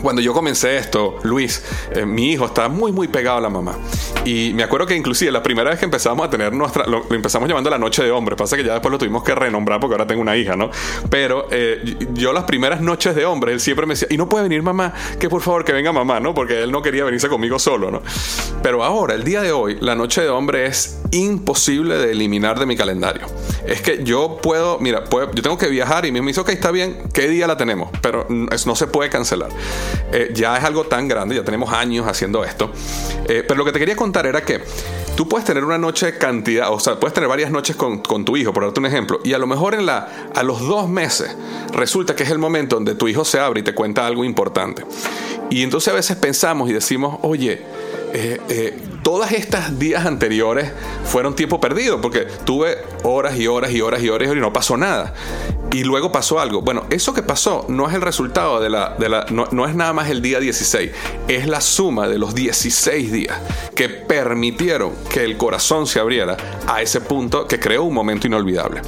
cuando 0.00 0.22
yo 0.22 0.32
comencé 0.32 0.76
esto, 0.76 1.18
Luis, 1.22 1.64
eh, 1.92 2.06
mi 2.06 2.32
hijo 2.32 2.46
estaba 2.46 2.68
muy, 2.68 2.92
muy 2.92 3.08
pegado 3.08 3.38
a 3.38 3.40
la 3.40 3.50
mamá. 3.50 3.76
Y 4.24 4.52
me 4.54 4.62
acuerdo 4.62 4.86
que 4.86 4.96
inclusive 4.96 5.30
la 5.30 5.42
primera 5.42 5.70
vez 5.70 5.78
que 5.78 5.84
empezamos 5.84 6.26
a 6.26 6.30
tener 6.30 6.52
nuestra, 6.52 6.86
lo, 6.86 7.04
empezamos 7.12 7.48
llamando 7.48 7.70
la 7.70 7.78
noche 7.78 8.02
de 8.02 8.10
hombre, 8.10 8.36
pasa 8.36 8.56
que 8.56 8.64
ya 8.64 8.72
después 8.72 8.90
lo 8.90 8.98
tuvimos 8.98 9.22
que 9.22 9.34
renombrar 9.34 9.80
porque 9.80 9.94
ahora 9.94 10.06
tengo 10.06 10.22
una 10.22 10.36
hija, 10.36 10.56
¿no? 10.56 10.70
Pero 11.10 11.46
eh, 11.50 11.96
yo 12.14 12.32
las 12.32 12.44
primeras 12.44 12.80
noches 12.80 13.14
de 13.14 13.24
hombre, 13.24 13.52
él 13.52 13.60
siempre 13.60 13.86
me 13.86 13.94
decía, 13.94 14.08
y 14.10 14.16
no 14.16 14.28
puede 14.28 14.44
venir 14.44 14.62
mamá, 14.62 14.92
que 15.18 15.28
por 15.28 15.42
favor 15.42 15.64
que 15.64 15.72
venga 15.72 15.92
mamá, 15.92 16.20
¿no? 16.20 16.34
Porque 16.34 16.62
él 16.62 16.72
no 16.72 16.82
quería 16.82 17.04
venirse 17.04 17.28
conmigo 17.28 17.58
solo, 17.58 17.90
¿no? 17.90 18.02
Pero 18.62 18.82
ahora, 18.82 19.14
el 19.14 19.24
día 19.24 19.42
de 19.42 19.52
hoy, 19.52 19.78
la 19.80 19.94
noche 19.94 20.22
de 20.22 20.28
hombre 20.28 20.66
es 20.66 21.00
imposible 21.12 21.98
de 21.98 22.12
eliminar 22.12 22.58
de 22.58 22.66
mi 22.66 22.76
calendario. 22.76 23.26
Es 23.66 23.80
que 23.80 24.02
yo 24.04 24.38
puedo, 24.42 24.78
mira, 24.78 25.04
yo 25.10 25.42
tengo 25.42 25.58
que 25.58 25.68
viajar 25.68 26.06
y 26.06 26.12
me 26.12 26.20
dice, 26.20 26.40
ok, 26.40 26.50
está 26.50 26.70
bien, 26.70 26.98
¿qué 27.12 27.28
día 27.28 27.46
la 27.46 27.56
tenemos? 27.56 27.90
Pero 28.00 28.26
no 28.28 28.76
se 28.76 28.86
puede 28.86 29.10
cancelar. 29.10 29.50
Eh, 30.12 30.30
ya 30.34 30.56
es 30.56 30.64
algo 30.64 30.84
tan 30.84 31.08
grande, 31.08 31.34
ya 31.34 31.44
tenemos 31.44 31.72
años 31.72 32.06
haciendo 32.06 32.44
esto. 32.44 32.70
Eh, 33.28 33.44
pero 33.46 33.58
lo 33.58 33.64
que 33.64 33.72
te 33.72 33.78
quería 33.78 33.96
contar 33.96 34.26
era 34.26 34.42
que 34.42 34.60
tú 35.16 35.28
puedes 35.28 35.44
tener 35.46 35.64
una 35.64 35.78
noche 35.78 36.16
cantidad, 36.18 36.72
o 36.72 36.78
sea, 36.78 37.00
puedes 37.00 37.14
tener 37.14 37.28
varias 37.28 37.50
noches 37.50 37.74
con, 37.76 38.02
tu 38.02 38.36
hijo, 38.36 38.52
por 38.52 38.64
darte 38.64 38.80
un 38.80 38.86
ejemplo, 38.86 39.20
y 39.24 39.32
a 39.32 39.38
lo 39.38 39.46
mejor 39.46 39.74
en 39.74 39.86
la, 39.86 40.30
a 40.34 40.42
los 40.42 40.60
dos 40.60 40.88
meses 40.88 41.34
resulta 41.72 42.14
que 42.14 42.22
es 42.22 42.30
el 42.30 42.38
momento 42.38 42.76
donde 42.76 42.94
tu 42.94 43.08
hijo 43.08 43.24
se 43.24 43.40
abre 43.40 43.60
y 43.60 43.62
te 43.62 43.74
cuenta 43.74 44.06
algo 44.06 44.24
importante. 44.24 44.84
Y 45.50 45.62
entonces 45.62 45.92
a 45.92 45.96
veces 45.96 46.16
pensamos 46.16 46.68
y 46.68 46.72
decimos, 46.72 47.18
oye, 47.22 47.62
eh, 48.12 48.40
eh, 48.48 48.78
todas 49.02 49.32
estas 49.32 49.78
días 49.78 50.06
anteriores 50.06 50.72
fueron 51.04 51.34
tiempo 51.34 51.60
perdido 51.60 52.00
porque 52.00 52.26
tuve 52.44 52.78
horas 53.02 53.38
y 53.38 53.46
horas 53.46 53.70
y 53.70 53.80
horas 53.80 54.02
y 54.02 54.08
horas 54.08 54.32
y 54.34 54.40
no 54.40 54.52
pasó 54.52 54.76
nada. 54.76 55.14
Y 55.72 55.84
luego 55.84 56.10
pasó 56.12 56.40
algo. 56.40 56.62
Bueno, 56.62 56.86
eso 56.90 57.12
que 57.12 57.22
pasó 57.22 57.66
no 57.68 57.88
es 57.88 57.94
el 57.94 58.00
resultado 58.00 58.60
de 58.60 58.70
la... 58.70 59.26
No, 59.30 59.66
es 59.66 59.74
nada 59.74 59.92
más 59.92 60.08
el 60.08 60.22
día 60.22 60.40
16, 60.40 60.90
es 61.28 61.46
la 61.46 61.60
suma 61.60 62.08
de 62.08 62.18
los 62.18 62.34
16 62.34 63.12
días 63.12 63.38
que 63.74 63.88
permitieron 63.88 64.92
que 65.10 65.24
el 65.24 65.36
corazón 65.36 65.86
se 65.86 66.00
abriera 66.00 66.36
a 66.66 66.80
ese 66.80 67.00
punto 67.00 67.46
que 67.46 67.60
creó 67.60 67.84
un 67.84 67.92
momento 67.92 68.26
inolvidable. 68.26 68.80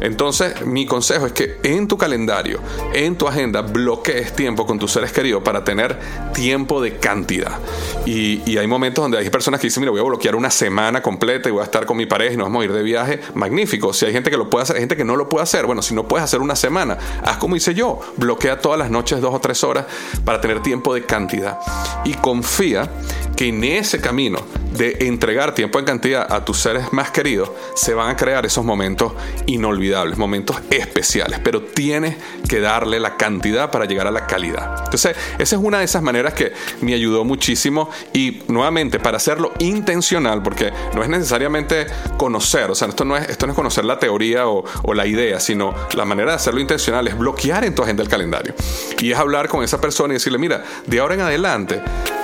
Entonces, 0.00 0.64
mi 0.64 0.86
consejo 0.86 1.26
es 1.26 1.32
que 1.32 1.56
en 1.64 1.88
tu 1.88 1.98
calendario, 1.98 2.60
en 2.94 3.16
tu 3.16 3.26
agenda, 3.26 3.62
bloquees 3.62 4.36
tiempo 4.36 4.64
con 4.64 4.78
tus 4.78 4.92
seres 4.92 5.12
queridos 5.12 5.42
para 5.42 5.64
tener 5.64 5.98
tiempo 6.34 6.80
de 6.80 6.98
cantidad. 6.98 7.58
Y, 8.06 8.42
y 8.48 8.57
hay 8.58 8.66
momentos 8.66 9.02
donde 9.02 9.18
hay 9.18 9.30
personas 9.30 9.60
que 9.60 9.66
dicen, 9.66 9.80
mira, 9.80 9.90
voy 9.90 10.00
a 10.00 10.04
bloquear 10.04 10.36
una 10.36 10.50
semana 10.50 11.02
completa 11.02 11.48
y 11.48 11.52
voy 11.52 11.60
a 11.60 11.64
estar 11.64 11.86
con 11.86 11.96
mi 11.96 12.06
pareja 12.06 12.34
y 12.34 12.36
nos 12.36 12.46
vamos 12.46 12.62
a 12.62 12.64
ir 12.66 12.72
de 12.72 12.82
viaje. 12.82 13.20
Magnífico. 13.34 13.92
Si 13.92 14.06
hay 14.06 14.12
gente 14.12 14.30
que 14.30 14.36
lo 14.36 14.50
puede 14.50 14.64
hacer, 14.64 14.76
hay 14.76 14.82
gente 14.82 14.96
que 14.96 15.04
no 15.04 15.16
lo 15.16 15.28
puede 15.28 15.42
hacer. 15.42 15.66
Bueno, 15.66 15.82
si 15.82 15.94
no 15.94 16.06
puedes 16.06 16.24
hacer 16.24 16.40
una 16.40 16.56
semana, 16.56 16.98
haz 17.24 17.36
como 17.38 17.56
hice 17.56 17.74
yo. 17.74 18.00
Bloquea 18.16 18.60
todas 18.60 18.78
las 18.78 18.90
noches 18.90 19.20
dos 19.20 19.34
o 19.34 19.40
tres 19.40 19.62
horas 19.64 19.86
para 20.24 20.40
tener 20.40 20.62
tiempo 20.62 20.94
de 20.94 21.04
cantidad. 21.04 21.58
Y 22.04 22.14
confía 22.14 22.90
que 23.36 23.48
en 23.48 23.62
ese 23.62 24.00
camino 24.00 24.40
de 24.72 24.96
entregar 25.00 25.54
tiempo 25.54 25.78
en 25.78 25.84
cantidad 25.84 26.26
a 26.32 26.44
tus 26.44 26.58
seres 26.58 26.92
más 26.92 27.10
queridos, 27.10 27.50
se 27.74 27.94
van 27.94 28.10
a 28.10 28.16
crear 28.16 28.44
esos 28.46 28.64
momentos 28.64 29.12
inolvidables, 29.46 30.18
momentos 30.18 30.56
especiales, 30.70 31.40
pero 31.42 31.62
tienes 31.62 32.16
que 32.48 32.60
darle 32.60 33.00
la 33.00 33.16
cantidad 33.16 33.70
para 33.70 33.84
llegar 33.84 34.06
a 34.06 34.10
la 34.10 34.26
calidad. 34.26 34.82
Entonces, 34.84 35.16
esa 35.38 35.56
es 35.56 35.62
una 35.62 35.78
de 35.78 35.84
esas 35.84 36.02
maneras 36.02 36.34
que 36.34 36.52
me 36.80 36.94
ayudó 36.94 37.24
muchísimo 37.24 37.90
y 38.12 38.42
nuevamente 38.48 38.98
para 38.98 39.18
hacerlo 39.18 39.52
intencional, 39.58 40.42
porque 40.42 40.72
no 40.94 41.02
es 41.02 41.08
necesariamente 41.08 41.86
conocer, 42.16 42.70
o 42.70 42.74
sea, 42.74 42.88
esto 42.88 43.04
no 43.04 43.16
es, 43.16 43.28
esto 43.28 43.46
no 43.46 43.52
es 43.52 43.56
conocer 43.56 43.84
la 43.84 43.98
teoría 43.98 44.48
o, 44.48 44.64
o 44.82 44.94
la 44.94 45.06
idea, 45.06 45.38
sino 45.40 45.74
la 45.94 46.04
manera 46.04 46.32
de 46.32 46.36
hacerlo 46.36 46.60
intencional 46.60 47.06
es 47.08 47.16
bloquear 47.16 47.64
en 47.64 47.74
tu 47.74 47.82
agenda 47.82 48.02
el 48.02 48.08
calendario 48.08 48.54
y 48.98 49.12
es 49.12 49.18
hablar 49.18 49.48
con 49.48 49.62
esa 49.62 49.80
persona 49.80 50.14
y 50.14 50.16
decirle, 50.16 50.38
mira, 50.38 50.64
de 50.86 50.98
ahora 50.98 51.14
en 51.14 51.20
adelante, 51.20 51.82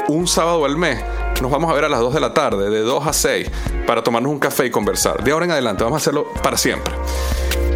un 0.08 0.26
sábado 0.26 0.64
al 0.64 0.76
mes, 0.76 1.02
nos 1.40 1.50
vamos 1.50 1.70
a 1.70 1.74
ver 1.74 1.84
a 1.84 1.88
las 1.88 2.00
2 2.00 2.14
de 2.14 2.20
la 2.20 2.34
tarde, 2.34 2.70
de 2.70 2.80
2 2.80 3.06
a 3.06 3.12
6, 3.12 3.50
para 3.86 4.02
tomarnos 4.02 4.32
un 4.32 4.38
café 4.38 4.66
y 4.66 4.70
conversar. 4.70 5.22
De 5.22 5.32
ahora 5.32 5.44
en 5.46 5.52
adelante, 5.52 5.84
vamos 5.84 5.96
a 5.96 6.02
hacerlo 6.02 6.32
para 6.42 6.56
siempre. 6.56 6.94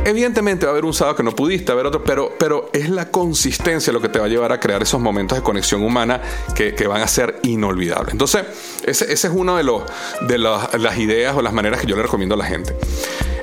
Evidentemente 0.08 0.64
va 0.64 0.70
a 0.70 0.72
haber 0.72 0.86
un 0.86 0.94
sábado 0.94 1.16
que 1.16 1.22
no 1.22 1.32
pudiste, 1.32 1.70
haber 1.70 1.84
otro, 1.84 2.02
pero, 2.02 2.34
pero 2.38 2.70
es 2.72 2.88
la 2.88 3.10
consistencia 3.10 3.92
lo 3.92 4.00
que 4.00 4.08
te 4.08 4.18
va 4.18 4.24
a 4.24 4.28
llevar 4.28 4.52
a 4.52 4.58
crear 4.58 4.80
esos 4.80 4.98
momentos 4.98 5.36
de 5.36 5.44
conexión 5.44 5.82
humana 5.82 6.22
que, 6.54 6.72
van 6.86 7.02
a 7.02 7.06
ser 7.06 7.38
inolvidables. 7.42 8.12
Entonces, 8.12 8.44
ese, 8.86 9.12
es 9.12 9.24
una 9.26 9.54
de, 9.58 9.64
los, 9.64 9.82
de 10.26 10.38
las 10.38 10.96
ideas 10.96 11.36
o 11.36 11.42
las 11.42 11.52
maneras 11.52 11.82
que 11.82 11.86
yo 11.86 11.94
le 11.94 12.02
recomiendo 12.04 12.34
a 12.36 12.38
la 12.38 12.46
gente. 12.46 12.74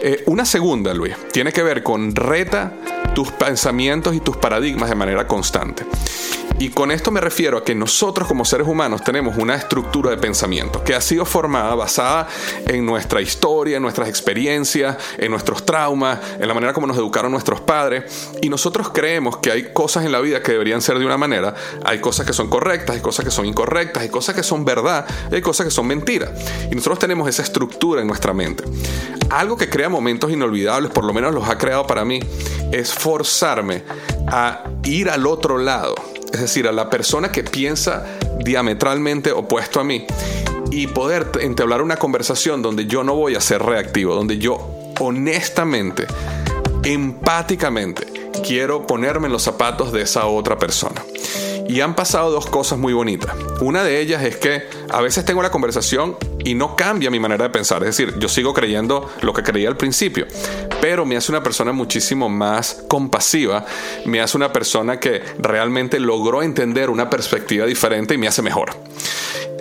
Eh, 0.01 0.23
una 0.25 0.43
segunda, 0.43 0.91
Luis, 0.95 1.15
tiene 1.31 1.53
que 1.53 1.61
ver 1.61 1.83
con 1.83 2.15
reta 2.15 2.73
tus 3.15 3.31
pensamientos 3.31 4.13
y 4.13 4.19
tus 4.19 4.37
paradigmas 4.37 4.89
de 4.89 4.95
manera 4.95 5.25
constante. 5.25 5.85
Y 6.57 6.69
con 6.69 6.91
esto 6.91 7.11
me 7.11 7.19
refiero 7.19 7.57
a 7.57 7.63
que 7.65 7.75
nosotros 7.75 8.29
como 8.29 8.45
seres 8.45 8.65
humanos 8.65 9.03
tenemos 9.03 9.35
una 9.37 9.55
estructura 9.55 10.11
de 10.11 10.17
pensamiento 10.17 10.81
que 10.85 10.95
ha 10.95 11.01
sido 11.01 11.25
formada 11.25 11.75
basada 11.75 12.29
en 12.67 12.85
nuestra 12.85 13.21
historia, 13.21 13.75
en 13.75 13.83
nuestras 13.83 14.07
experiencias, 14.07 14.95
en 15.17 15.31
nuestros 15.31 15.65
traumas, 15.65 16.19
en 16.39 16.47
la 16.47 16.53
manera 16.53 16.71
como 16.71 16.87
nos 16.87 16.95
educaron 16.95 17.31
nuestros 17.31 17.59
padres. 17.59 18.29
Y 18.41 18.47
nosotros 18.47 18.89
creemos 18.93 19.37
que 19.37 19.51
hay 19.51 19.73
cosas 19.73 20.05
en 20.05 20.13
la 20.13 20.21
vida 20.21 20.41
que 20.41 20.53
deberían 20.53 20.81
ser 20.81 20.97
de 20.97 21.05
una 21.05 21.17
manera, 21.17 21.55
hay 21.83 21.99
cosas 21.99 22.25
que 22.25 22.31
son 22.31 22.49
correctas, 22.49 22.95
hay 22.95 23.01
cosas 23.01 23.25
que 23.25 23.31
son 23.31 23.45
incorrectas, 23.45 24.03
hay 24.03 24.09
cosas 24.09 24.33
que 24.33 24.43
son 24.43 24.63
verdad, 24.63 25.05
hay 25.31 25.41
cosas 25.41 25.65
que 25.65 25.71
son 25.71 25.87
mentiras. 25.87 26.31
Y 26.71 26.75
nosotros 26.75 26.99
tenemos 26.99 27.27
esa 27.27 27.43
estructura 27.43 28.01
en 28.01 28.07
nuestra 28.07 28.33
mente. 28.33 28.63
Algo 29.29 29.57
que 29.57 29.69
crea 29.69 29.89
momentos 29.89 30.31
inolvidables, 30.31 30.91
por 30.91 31.03
lo 31.03 31.11
menos 31.11 31.33
los 31.33 31.49
ha 31.49 31.57
creado 31.57 31.85
para 31.85 32.05
mí, 32.05 32.21
es 32.71 32.93
forzarme 33.05 33.83
a 34.25 34.63
ir 34.83 35.11
al 35.11 35.27
otro 35.27 35.59
lado 35.59 35.93
es 36.33 36.41
decir, 36.41 36.67
a 36.67 36.71
la 36.71 36.89
persona 36.89 37.31
que 37.31 37.43
piensa 37.43 38.03
diametralmente 38.43 39.31
opuesto 39.31 39.79
a 39.79 39.83
mí 39.83 40.07
y 40.71 40.87
poder 40.87 41.27
entablar 41.39 41.83
una 41.83 41.97
conversación 41.97 42.63
donde 42.63 42.87
yo 42.87 43.03
no 43.03 43.13
voy 43.13 43.35
a 43.35 43.41
ser 43.41 43.61
reactivo, 43.61 44.15
donde 44.15 44.39
yo 44.39 44.57
honestamente, 44.99 46.07
empáticamente, 46.83 48.31
quiero 48.43 48.87
ponerme 48.87 49.27
en 49.27 49.33
los 49.33 49.43
zapatos 49.43 49.93
de 49.93 50.01
esa 50.01 50.25
otra 50.25 50.57
persona. 50.57 51.03
Y 51.67 51.81
han 51.81 51.95
pasado 51.95 52.31
dos 52.31 52.45
cosas 52.45 52.77
muy 52.77 52.93
bonitas. 52.93 53.35
Una 53.59 53.83
de 53.83 53.99
ellas 53.99 54.23
es 54.23 54.37
que 54.37 54.63
a 54.89 55.01
veces 55.01 55.25
tengo 55.25 55.41
la 55.41 55.49
conversación 55.49 56.15
y 56.43 56.53
no 56.53 56.75
cambia 56.75 57.09
mi 57.09 57.19
manera 57.19 57.45
de 57.45 57.49
pensar. 57.49 57.83
Es 57.83 57.97
decir, 57.97 58.13
yo 58.19 58.29
sigo 58.29 58.53
creyendo 58.53 59.09
lo 59.21 59.33
que 59.33 59.43
creía 59.43 59.67
al 59.67 59.77
principio, 59.77 60.27
pero 60.79 61.05
me 61.05 61.17
hace 61.17 61.31
una 61.31 61.41
persona 61.41 61.71
muchísimo 61.71 62.29
más 62.29 62.83
compasiva, 62.87 63.65
me 64.05 64.21
hace 64.21 64.37
una 64.37 64.53
persona 64.53 64.99
que 64.99 65.21
realmente 65.39 65.99
logró 65.99 66.43
entender 66.43 66.89
una 66.89 67.09
perspectiva 67.09 67.65
diferente 67.65 68.13
y 68.13 68.17
me 68.17 68.27
hace 68.27 68.43
mejor. 68.43 68.69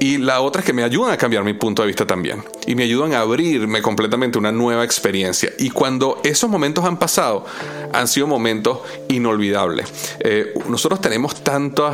Y 0.00 0.18
la 0.18 0.40
otra 0.40 0.60
es 0.60 0.66
que 0.66 0.72
me 0.72 0.82
ayudan 0.82 1.12
a 1.12 1.16
cambiar 1.16 1.44
mi 1.44 1.54
punto 1.54 1.82
de 1.82 1.86
vista 1.86 2.06
también. 2.06 2.44
Y 2.66 2.74
me 2.74 2.82
ayudan 2.82 3.14
a 3.14 3.20
abrirme 3.20 3.80
completamente 3.80 4.38
una 4.38 4.52
nueva 4.52 4.84
experiencia. 4.84 5.52
Y 5.58 5.70
cuando 5.70 6.20
esos 6.24 6.50
momentos 6.50 6.84
han 6.84 6.98
pasado, 6.98 7.46
han 7.92 8.08
sido 8.08 8.26
momentos 8.26 8.80
inolvidables. 9.08 10.16
Eh, 10.20 10.52
nosotros 10.68 11.00
tenemos 11.00 11.42
tantas 11.42 11.93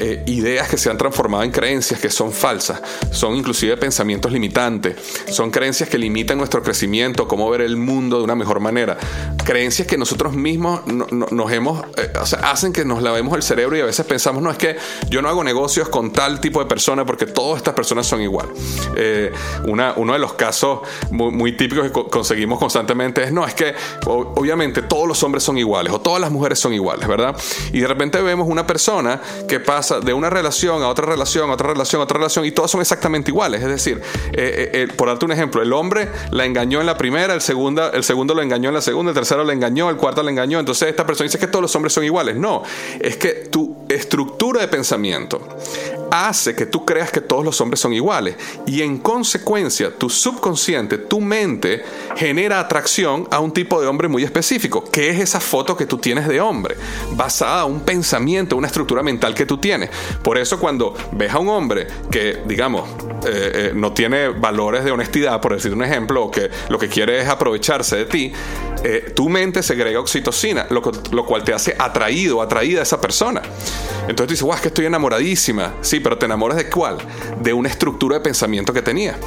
eh, 0.00 0.22
ideas 0.26 0.68
que 0.68 0.76
se 0.76 0.90
han 0.90 0.98
transformado 0.98 1.42
en 1.42 1.50
creencias 1.50 2.00
que 2.00 2.10
son 2.10 2.32
falsas, 2.32 2.80
son 3.10 3.34
inclusive 3.34 3.76
pensamientos 3.76 4.32
limitantes, 4.32 4.96
son 5.30 5.50
creencias 5.50 5.88
que 5.88 5.98
limitan 5.98 6.38
nuestro 6.38 6.62
crecimiento, 6.62 7.26
cómo 7.26 7.50
ver 7.50 7.62
el 7.62 7.76
mundo 7.76 8.18
de 8.18 8.24
una 8.24 8.34
mejor 8.34 8.60
manera, 8.60 8.96
creencias 9.44 9.88
que 9.88 9.98
nosotros 9.98 10.34
mismos 10.34 10.86
nos 10.86 11.52
hemos, 11.52 11.84
eh, 11.96 12.12
o 12.20 12.26
sea, 12.26 12.50
hacen 12.50 12.72
que 12.72 12.84
nos 12.84 13.02
lavemos 13.02 13.34
el 13.34 13.42
cerebro 13.42 13.76
y 13.76 13.80
a 13.80 13.86
veces 13.86 14.06
pensamos, 14.06 14.42
no, 14.42 14.50
es 14.50 14.58
que 14.58 14.76
yo 15.08 15.22
no 15.22 15.28
hago 15.28 15.42
negocios 15.42 15.88
con 15.88 16.12
tal 16.12 16.40
tipo 16.40 16.60
de 16.60 16.66
persona 16.66 17.04
porque 17.04 17.26
todas 17.26 17.58
estas 17.58 17.74
personas 17.74 18.06
son 18.06 18.20
igual. 18.20 18.48
Eh, 18.96 19.32
una, 19.64 19.94
uno 19.96 20.12
de 20.12 20.18
los 20.18 20.34
casos 20.34 20.80
muy, 21.10 21.56
típicos 21.56 21.90
que 21.90 21.92
conseguimos 22.10 22.58
constantemente 22.58 23.24
es, 23.24 23.32
no, 23.32 23.46
es 23.46 23.54
que 23.54 23.74
obviamente 24.06 24.82
todos 24.82 25.08
los 25.08 25.22
hombres 25.22 25.42
son 25.42 25.58
iguales 25.58 25.92
o 25.92 26.00
todas 26.00 26.20
las 26.20 26.30
mujeres 26.30 26.58
son 26.58 26.72
iguales, 26.72 27.08
¿verdad? 27.08 27.34
Y 27.72 27.80
de 27.80 27.86
repente 27.86 28.20
vemos 28.20 28.46
una 28.48 28.66
persona 28.66 29.20
que 29.48 29.60
pasa 29.60 29.87
de 29.90 30.12
una 30.12 30.30
relación 30.30 30.82
a 30.82 30.88
otra 30.88 31.06
relación, 31.06 31.50
a 31.50 31.54
otra 31.54 31.68
relación, 31.68 32.00
a 32.00 32.04
otra 32.04 32.18
relación, 32.18 32.44
y 32.44 32.52
todas 32.52 32.70
son 32.70 32.80
exactamente 32.80 33.30
iguales. 33.30 33.62
Es 33.62 33.68
decir, 33.68 34.00
eh, 34.32 34.70
eh, 34.72 34.88
por 34.94 35.08
darte 35.08 35.24
un 35.24 35.32
ejemplo, 35.32 35.62
el 35.62 35.72
hombre 35.72 36.08
la 36.30 36.44
engañó 36.44 36.80
en 36.80 36.86
la 36.86 36.96
primera, 36.96 37.34
el, 37.34 37.40
segunda, 37.40 37.90
el 37.90 38.04
segundo 38.04 38.34
lo 38.34 38.42
engañó 38.42 38.68
en 38.68 38.74
la 38.74 38.80
segunda, 38.80 39.10
el 39.10 39.14
tercero 39.14 39.44
le 39.44 39.52
engañó, 39.52 39.90
el 39.90 39.96
cuarto 39.96 40.22
le 40.22 40.30
engañó. 40.30 40.58
Entonces 40.58 40.88
esta 40.88 41.06
persona 41.06 41.26
dice 41.26 41.38
que 41.38 41.46
todos 41.46 41.62
los 41.62 41.74
hombres 41.76 41.92
son 41.92 42.04
iguales. 42.04 42.36
No, 42.36 42.62
es 43.00 43.16
que 43.16 43.48
tu 43.50 43.76
estructura 43.88 44.60
de 44.60 44.68
pensamiento 44.68 45.40
hace 46.10 46.54
que 46.54 46.66
tú 46.66 46.84
creas 46.84 47.10
que 47.10 47.20
todos 47.20 47.44
los 47.44 47.60
hombres 47.60 47.80
son 47.80 47.92
iguales 47.92 48.36
y 48.66 48.82
en 48.82 48.98
consecuencia 48.98 49.94
tu 49.94 50.08
subconsciente, 50.08 50.98
tu 50.98 51.20
mente 51.20 51.82
genera 52.16 52.60
atracción 52.60 53.28
a 53.30 53.40
un 53.40 53.52
tipo 53.52 53.80
de 53.80 53.86
hombre 53.86 54.08
muy 54.08 54.24
específico, 54.24 54.84
que 54.90 55.10
es 55.10 55.20
esa 55.20 55.40
foto 55.40 55.76
que 55.76 55.86
tú 55.86 55.98
tienes 55.98 56.26
de 56.28 56.40
hombre, 56.40 56.76
basada 57.12 57.66
en 57.66 57.72
un 57.72 57.80
pensamiento, 57.80 58.56
una 58.56 58.66
estructura 58.66 59.02
mental 59.02 59.34
que 59.34 59.46
tú 59.46 59.58
tienes. 59.58 59.77
Por 60.22 60.38
eso 60.38 60.58
cuando 60.58 60.94
ves 61.12 61.32
a 61.32 61.38
un 61.38 61.48
hombre 61.48 61.86
que, 62.10 62.38
digamos, 62.46 62.88
eh, 63.26 63.52
eh, 63.54 63.72
no 63.74 63.92
tiene 63.92 64.28
valores 64.28 64.84
de 64.84 64.90
honestidad, 64.90 65.40
por 65.40 65.54
decir 65.54 65.72
un 65.72 65.82
ejemplo, 65.82 66.24
o 66.24 66.30
que 66.30 66.50
lo 66.68 66.78
que 66.78 66.88
quiere 66.88 67.20
es 67.20 67.28
aprovecharse 67.28 67.96
de 67.96 68.04
ti, 68.06 68.32
eh, 68.84 69.12
tu 69.14 69.28
mente 69.28 69.62
segrega 69.62 70.00
oxitocina, 70.00 70.66
lo, 70.70 70.82
lo 71.12 71.26
cual 71.26 71.44
te 71.44 71.52
hace 71.52 71.74
atraído, 71.78 72.40
atraída 72.40 72.80
a 72.80 72.82
esa 72.82 73.00
persona. 73.00 73.42
Entonces 74.08 74.26
tú 74.26 74.32
dices, 74.32 74.42
wow, 74.42 74.54
es 74.54 74.60
que 74.60 74.68
estoy 74.68 74.86
enamoradísima. 74.86 75.74
Sí, 75.82 76.00
pero 76.00 76.16
te 76.16 76.24
enamoras 76.24 76.56
de 76.56 76.70
cuál? 76.70 76.96
De 77.42 77.52
una 77.52 77.68
estructura 77.68 78.16
de 78.16 78.22
pensamiento 78.22 78.72
que 78.72 78.80
tenía. 78.80 79.18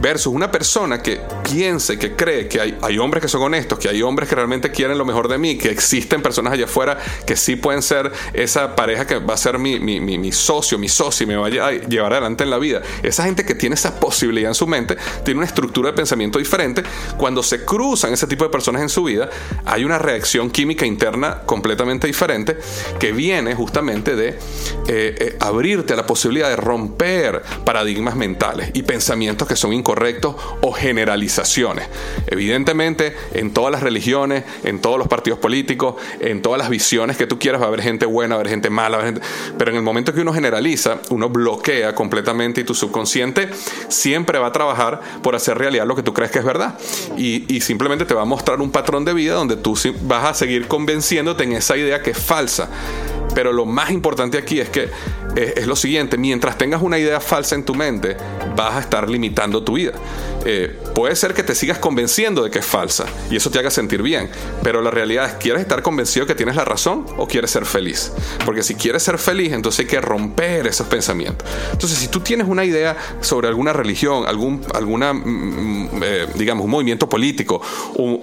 Versus 0.00 0.32
una 0.32 0.50
persona 0.50 1.02
que 1.02 1.20
piense, 1.42 1.98
que 1.98 2.14
cree 2.14 2.46
que 2.46 2.60
hay, 2.60 2.78
hay 2.82 2.98
hombres 2.98 3.22
que 3.22 3.28
son 3.28 3.42
honestos, 3.42 3.78
que 3.78 3.88
hay 3.88 4.00
hombres 4.02 4.28
que 4.28 4.36
realmente 4.36 4.70
quieren 4.70 4.96
lo 4.96 5.04
mejor 5.04 5.26
de 5.26 5.38
mí, 5.38 5.58
que 5.58 5.70
existen 5.70 6.22
personas 6.22 6.52
allá 6.52 6.66
afuera 6.66 6.98
que 7.26 7.36
sí 7.36 7.56
pueden 7.56 7.82
ser 7.82 8.12
esa 8.32 8.76
pareja 8.76 9.06
que 9.06 9.18
va 9.18 9.34
a 9.34 9.36
ser 9.36 9.58
mi, 9.58 9.78
mi, 9.80 9.97
mi, 10.00 10.32
socio, 10.32 10.78
mi 10.78 10.88
socio 10.88 11.26
me 11.26 11.36
va 11.36 11.46
a 11.46 11.72
llevar 11.72 12.12
adelante 12.12 12.44
en 12.44 12.50
la 12.50 12.58
vida. 12.58 12.82
Esa 13.02 13.24
gente 13.24 13.44
que 13.44 13.54
tiene 13.54 13.74
esa 13.74 13.98
posibilidad 13.98 14.50
en 14.50 14.54
su 14.54 14.66
mente 14.66 14.96
tiene 15.24 15.38
una 15.38 15.46
estructura 15.46 15.90
de 15.90 15.96
pensamiento 15.96 16.38
diferente. 16.38 16.82
Cuando 17.16 17.42
se 17.42 17.64
cruzan 17.64 18.12
ese 18.12 18.26
tipo 18.26 18.44
de 18.44 18.50
personas 18.50 18.82
en 18.82 18.88
su 18.88 19.04
vida, 19.04 19.28
hay 19.64 19.84
una 19.84 19.98
reacción 19.98 20.50
química 20.50 20.86
interna 20.86 21.42
completamente 21.46 22.06
diferente 22.06 22.58
que 22.98 23.12
viene 23.12 23.54
justamente 23.54 24.16
de 24.16 24.28
eh, 24.28 24.36
eh, 24.88 25.36
abrirte 25.40 25.92
a 25.92 25.96
la 25.96 26.06
posibilidad 26.06 26.48
de 26.48 26.56
romper 26.56 27.42
paradigmas 27.64 28.16
mentales 28.16 28.70
y 28.74 28.82
pensamientos 28.82 29.48
que 29.48 29.56
son 29.56 29.72
incorrectos 29.72 30.36
o 30.62 30.72
generalizaciones. 30.72 31.88
Evidentemente, 32.26 33.14
en 33.34 33.52
todas 33.52 33.72
las 33.72 33.82
religiones, 33.82 34.44
en 34.64 34.80
todos 34.80 34.98
los 34.98 35.08
partidos 35.08 35.38
políticos, 35.38 35.96
en 36.20 36.42
todas 36.42 36.58
las 36.58 36.70
visiones 36.70 37.16
que 37.16 37.26
tú 37.26 37.38
quieras, 37.38 37.60
va 37.60 37.66
a 37.66 37.68
haber 37.68 37.82
gente 37.82 38.06
buena, 38.06 38.34
va 38.34 38.40
a 38.40 38.40
haber 38.40 38.50
gente 38.50 38.70
mala, 38.70 39.14
pero 39.56 39.70
en 39.70 39.77
el 39.78 39.84
momento 39.84 40.12
que 40.12 40.20
uno 40.20 40.32
generaliza, 40.32 40.98
uno 41.10 41.28
bloquea 41.28 41.94
completamente 41.94 42.60
y 42.60 42.64
tu 42.64 42.74
subconsciente 42.74 43.48
siempre 43.88 44.38
va 44.38 44.48
a 44.48 44.52
trabajar 44.52 45.00
por 45.22 45.34
hacer 45.34 45.58
realidad 45.58 45.86
lo 45.86 45.96
que 45.96 46.02
tú 46.02 46.12
crees 46.12 46.30
que 46.30 46.38
es 46.40 46.44
verdad. 46.44 46.78
Y, 47.16 47.52
y 47.54 47.60
simplemente 47.60 48.04
te 48.04 48.14
va 48.14 48.22
a 48.22 48.26
mostrar 48.26 48.60
un 48.60 48.70
patrón 48.70 49.04
de 49.04 49.14
vida 49.14 49.34
donde 49.34 49.56
tú 49.56 49.76
vas 50.02 50.24
a 50.24 50.34
seguir 50.34 50.68
convenciéndote 50.68 51.44
en 51.44 51.52
esa 51.52 51.76
idea 51.76 52.02
que 52.02 52.10
es 52.10 52.18
falsa. 52.18 52.68
Pero 53.34 53.52
lo 53.52 53.66
más 53.66 53.90
importante 53.90 54.38
aquí 54.38 54.60
es 54.60 54.68
que 54.68 54.88
es, 55.36 55.66
lo 55.66 55.76
siguiente, 55.76 56.16
mientras 56.16 56.58
tengas 56.58 56.82
una 56.82 56.98
idea 56.98 57.20
falsa 57.20 57.54
en 57.54 57.64
tu 57.64 57.74
mente, 57.74 58.16
vas 58.56 58.74
a 58.74 58.80
estar 58.80 59.08
limitando 59.08 59.62
tu 59.62 59.74
vida. 59.74 59.92
Eh, 60.44 60.76
puede 60.94 61.14
ser 61.14 61.34
que 61.34 61.42
te 61.42 61.54
sigas 61.54 61.78
convenciendo 61.78 62.42
de 62.42 62.50
que 62.50 62.60
es 62.60 62.66
falsa 62.66 63.06
y 63.30 63.36
eso 63.36 63.50
te 63.50 63.58
haga 63.58 63.70
sentir 63.70 64.02
bien, 64.02 64.30
pero 64.62 64.80
la 64.80 64.90
realidad 64.90 65.26
es, 65.26 65.32
¿quieres 65.34 65.62
estar 65.62 65.82
convencido 65.82 66.26
que 66.26 66.34
tienes 66.34 66.56
la 66.56 66.64
razón 66.64 67.06
o 67.16 67.26
quieres 67.26 67.50
ser 67.50 67.66
feliz? 67.66 68.12
Porque 68.44 68.62
si 68.62 68.74
quieres 68.74 69.02
ser 69.02 69.18
feliz, 69.18 69.52
entonces 69.52 69.67
hay 69.78 69.86
que 69.86 70.00
romper 70.00 70.66
esos 70.66 70.86
pensamientos. 70.86 71.48
Entonces, 71.72 71.98
si 71.98 72.08
tú 72.08 72.20
tienes 72.20 72.48
una 72.48 72.64
idea 72.64 72.96
sobre 73.20 73.48
alguna 73.48 73.72
religión, 73.72 74.24
algún, 74.26 74.62
alguna, 74.74 75.12
mm, 75.12 75.18
mm, 75.18 76.02
eh, 76.02 76.26
digamos, 76.34 76.66
movimiento 76.66 77.08
político 77.08 77.60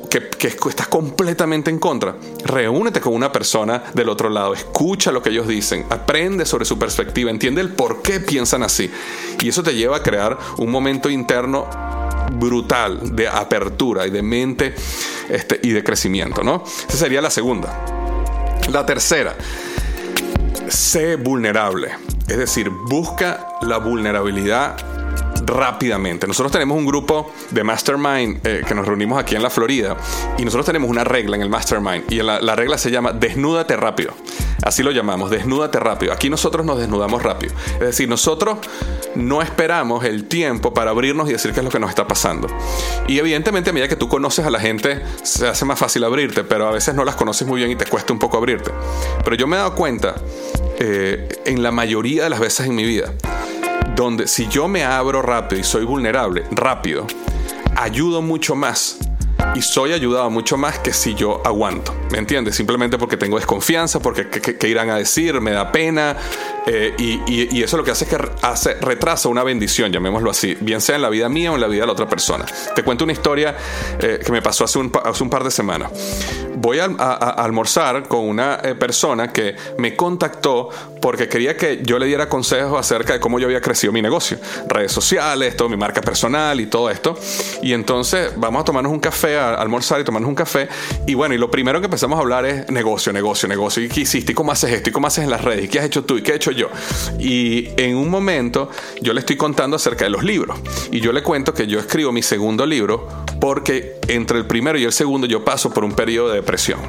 que, 0.09 0.29
que 0.29 0.47
estás 0.47 0.87
completamente 0.87 1.69
en 1.69 1.79
contra, 1.79 2.15
reúnete 2.43 3.01
con 3.01 3.13
una 3.13 3.31
persona 3.31 3.83
del 3.93 4.09
otro 4.09 4.29
lado, 4.29 4.53
escucha 4.53 5.11
lo 5.11 5.21
que 5.21 5.29
ellos 5.29 5.47
dicen, 5.47 5.85
aprende 5.89 6.45
sobre 6.45 6.65
su 6.65 6.77
perspectiva 6.79 7.25
entiende 7.29 7.61
el 7.61 7.69
por 7.69 8.01
qué 8.01 8.19
piensan 8.19 8.63
así. 8.63 8.89
Y 9.41 9.49
eso 9.49 9.63
te 9.63 9.73
lleva 9.73 9.97
a 9.97 10.03
crear 10.03 10.37
un 10.57 10.71
momento 10.71 11.09
interno 11.09 11.67
brutal 12.33 13.15
de 13.15 13.27
apertura 13.27 14.07
y 14.07 14.09
de 14.09 14.21
mente 14.21 14.75
este, 15.29 15.59
y 15.63 15.71
de 15.71 15.83
crecimiento, 15.83 16.43
¿no? 16.43 16.63
Esa 16.87 16.97
sería 16.97 17.21
la 17.21 17.29
segunda. 17.29 18.59
La 18.71 18.85
tercera, 18.85 19.35
sé 20.69 21.15
vulnerable. 21.15 21.89
Es 22.27 22.37
decir, 22.37 22.69
busca 22.89 23.47
la 23.61 23.77
vulnerabilidad 23.77 24.94
rápidamente. 25.43 26.27
Nosotros 26.27 26.51
tenemos 26.51 26.77
un 26.77 26.85
grupo 26.85 27.31
de 27.51 27.63
mastermind 27.63 28.45
eh, 28.45 28.63
que 28.67 28.75
nos 28.75 28.85
reunimos 28.85 29.19
aquí 29.19 29.35
en 29.35 29.43
la 29.43 29.49
Florida 29.49 29.97
y 30.37 30.45
nosotros 30.45 30.65
tenemos 30.65 30.89
una 30.89 31.03
regla 31.03 31.35
en 31.35 31.41
el 31.41 31.49
mastermind 31.49 32.11
y 32.11 32.21
la, 32.21 32.39
la 32.39 32.55
regla 32.55 32.77
se 32.77 32.91
llama 32.91 33.11
desnúdate 33.11 33.75
rápido. 33.75 34.13
Así 34.63 34.83
lo 34.83 34.91
llamamos, 34.91 35.29
desnúdate 35.29 35.79
rápido. 35.79 36.13
Aquí 36.13 36.29
nosotros 36.29 36.65
nos 36.65 36.79
desnudamos 36.79 37.21
rápido. 37.21 37.53
Es 37.73 37.87
decir, 37.87 38.09
nosotros 38.09 38.57
no 39.15 39.41
esperamos 39.41 40.05
el 40.05 40.25
tiempo 40.25 40.73
para 40.73 40.91
abrirnos 40.91 41.29
y 41.29 41.33
decir 41.33 41.53
qué 41.53 41.59
es 41.59 41.63
lo 41.63 41.69
que 41.69 41.79
nos 41.79 41.89
está 41.89 42.07
pasando. 42.07 42.47
Y 43.07 43.19
evidentemente 43.19 43.69
a 43.69 43.73
medida 43.73 43.87
que 43.87 43.95
tú 43.95 44.07
conoces 44.07 44.45
a 44.45 44.49
la 44.49 44.59
gente 44.59 45.01
se 45.23 45.47
hace 45.47 45.65
más 45.65 45.77
fácil 45.77 46.03
abrirte, 46.03 46.43
pero 46.43 46.67
a 46.67 46.71
veces 46.71 46.95
no 46.95 47.05
las 47.05 47.15
conoces 47.15 47.47
muy 47.47 47.59
bien 47.59 47.71
y 47.71 47.75
te 47.75 47.85
cuesta 47.85 48.13
un 48.13 48.19
poco 48.19 48.37
abrirte. 48.37 48.71
Pero 49.23 49.35
yo 49.35 49.47
me 49.47 49.55
he 49.55 49.59
dado 49.59 49.75
cuenta 49.75 50.15
eh, 50.79 51.27
en 51.45 51.61
la 51.61 51.71
mayoría 51.71 52.23
de 52.23 52.29
las 52.29 52.39
veces 52.39 52.67
en 52.67 52.75
mi 52.75 52.85
vida 52.85 53.13
donde 53.95 54.27
si 54.27 54.47
yo 54.47 54.67
me 54.67 54.83
abro 54.83 55.21
rápido 55.21 55.61
y 55.61 55.63
soy 55.63 55.85
vulnerable, 55.85 56.43
rápido, 56.51 57.07
ayudo 57.77 58.21
mucho 58.21 58.55
más 58.55 58.97
y 59.55 59.61
soy 59.61 59.93
ayudado 59.93 60.29
mucho 60.29 60.57
más 60.57 60.79
que 60.79 60.93
si 60.93 61.15
yo 61.15 61.41
aguanto. 61.45 61.95
¿Me 62.11 62.17
entiendes? 62.17 62.55
Simplemente 62.55 62.97
porque 62.97 63.17
tengo 63.17 63.37
desconfianza, 63.37 63.99
porque 63.99 64.27
qué, 64.29 64.67
irán 64.67 64.89
a 64.89 64.97
decir, 64.97 65.39
me 65.41 65.51
da 65.51 65.71
pena. 65.71 66.17
Eh, 66.67 66.93
y, 66.97 67.61
eso 67.63 67.77
lo 67.77 67.83
que 67.83 67.91
hace 67.91 68.05
es 68.05 68.09
que 68.09 68.17
hace, 68.41 68.73
retrasa 68.75 69.29
una 69.29 69.43
bendición, 69.43 69.91
llamémoslo 69.91 70.29
así, 70.29 70.57
bien 70.59 70.81
sea 70.81 70.95
en 70.95 71.01
la 71.01 71.09
vida 71.09 71.29
mía 71.29 71.51
o 71.51 71.55
en 71.55 71.61
la 71.61 71.67
vida 71.67 71.81
de 71.81 71.87
la 71.87 71.93
otra 71.93 72.07
persona. 72.07 72.45
Te 72.75 72.83
cuento 72.83 73.03
una 73.03 73.13
historia 73.13 73.55
eh, 73.99 74.19
que 74.23 74.31
me 74.31 74.41
pasó 74.41 74.65
hace 74.65 74.79
un, 74.79 74.91
hace 75.03 75.23
un 75.23 75.29
par 75.29 75.43
de 75.43 75.51
semanas 75.51 75.91
voy 76.65 76.79
a, 76.79 76.85
almorzar 76.85 78.07
con 78.07 78.27
una 78.27 78.59
eh, 78.63 78.75
persona 78.75 79.31
que 79.31 79.55
me 79.77 79.95
contactó 79.95 80.69
porque 80.99 81.27
quería 81.27 81.55
que 81.55 81.81
yo 81.83 81.99
le 81.99 82.07
diera 82.07 82.27
consejos 82.27 82.79
acerca 82.79 83.13
de 83.13 83.19
cómo 83.19 83.39
yo 83.39 83.45
había 83.45 83.61
crecido 83.61 83.93
mi 83.93 84.01
negocio, 84.01 84.39
redes 84.67 84.91
sociales, 84.91 85.55
todo 85.55 85.69
mi 85.69 85.77
marca 85.77 86.01
personal 86.01 86.59
y 86.59 86.65
todo 86.65 86.89
esto. 86.89 87.17
Y 87.61 87.73
entonces 87.73 88.31
vamos 88.35 88.61
a 88.61 88.65
tomarnos 88.65 88.91
un 88.91 88.99
café, 88.99 89.24
a 89.33 89.55
almorzar 89.55 89.99
y 90.01 90.03
tomarnos 90.03 90.29
un 90.29 90.35
café. 90.35 90.67
Y 91.07 91.15
bueno, 91.15 91.33
y 91.33 91.37
lo 91.37 91.49
primero 91.49 91.79
que 91.79 91.85
empezamos 91.85 92.17
a 92.17 92.21
hablar 92.21 92.45
es 92.45 92.69
negocio, 92.69 93.11
negocio, 93.11 93.49
negocio. 93.49 93.83
¿Y 93.83 93.89
qué 93.89 94.01
hiciste? 94.01 94.33
¿Y 94.33 94.35
cómo 94.35 94.51
haces 94.51 94.71
esto? 94.71 94.89
¿Y 94.89 94.93
cómo 94.93 95.07
haces 95.07 95.23
en 95.23 95.31
las 95.31 95.43
redes? 95.43 95.65
¿Y 95.65 95.67
qué 95.67 95.79
has 95.79 95.85
hecho 95.85 96.03
tú? 96.03 96.17
¿Y 96.17 96.21
qué 96.21 96.33
he 96.33 96.35
hecho 96.35 96.51
yo? 96.51 96.69
Y 97.17 97.69
en 97.77 97.95
un 97.95 98.09
momento 98.09 98.69
yo 99.01 99.13
le 99.13 99.21
estoy 99.21 99.37
contando 99.37 99.75
acerca 99.75 100.05
de 100.05 100.11
los 100.11 100.23
libros. 100.23 100.59
Y 100.91 100.99
yo 100.99 101.11
le 101.11 101.23
cuento 101.23 101.53
que 101.53 101.65
yo 101.67 101.79
escribo 101.79 102.11
mi 102.11 102.21
segundo 102.21 102.65
libro 102.65 103.07
porque 103.39 103.99
entre 104.07 104.37
el 104.37 104.45
primero 104.45 104.77
y 104.77 104.83
el 104.83 104.93
segundo 104.93 105.27
yo 105.27 105.43
paso 105.43 105.71
por 105.71 105.83
un 105.83 105.93
periodo 105.93 106.29
de 106.29 106.35
depresión. 106.35 106.79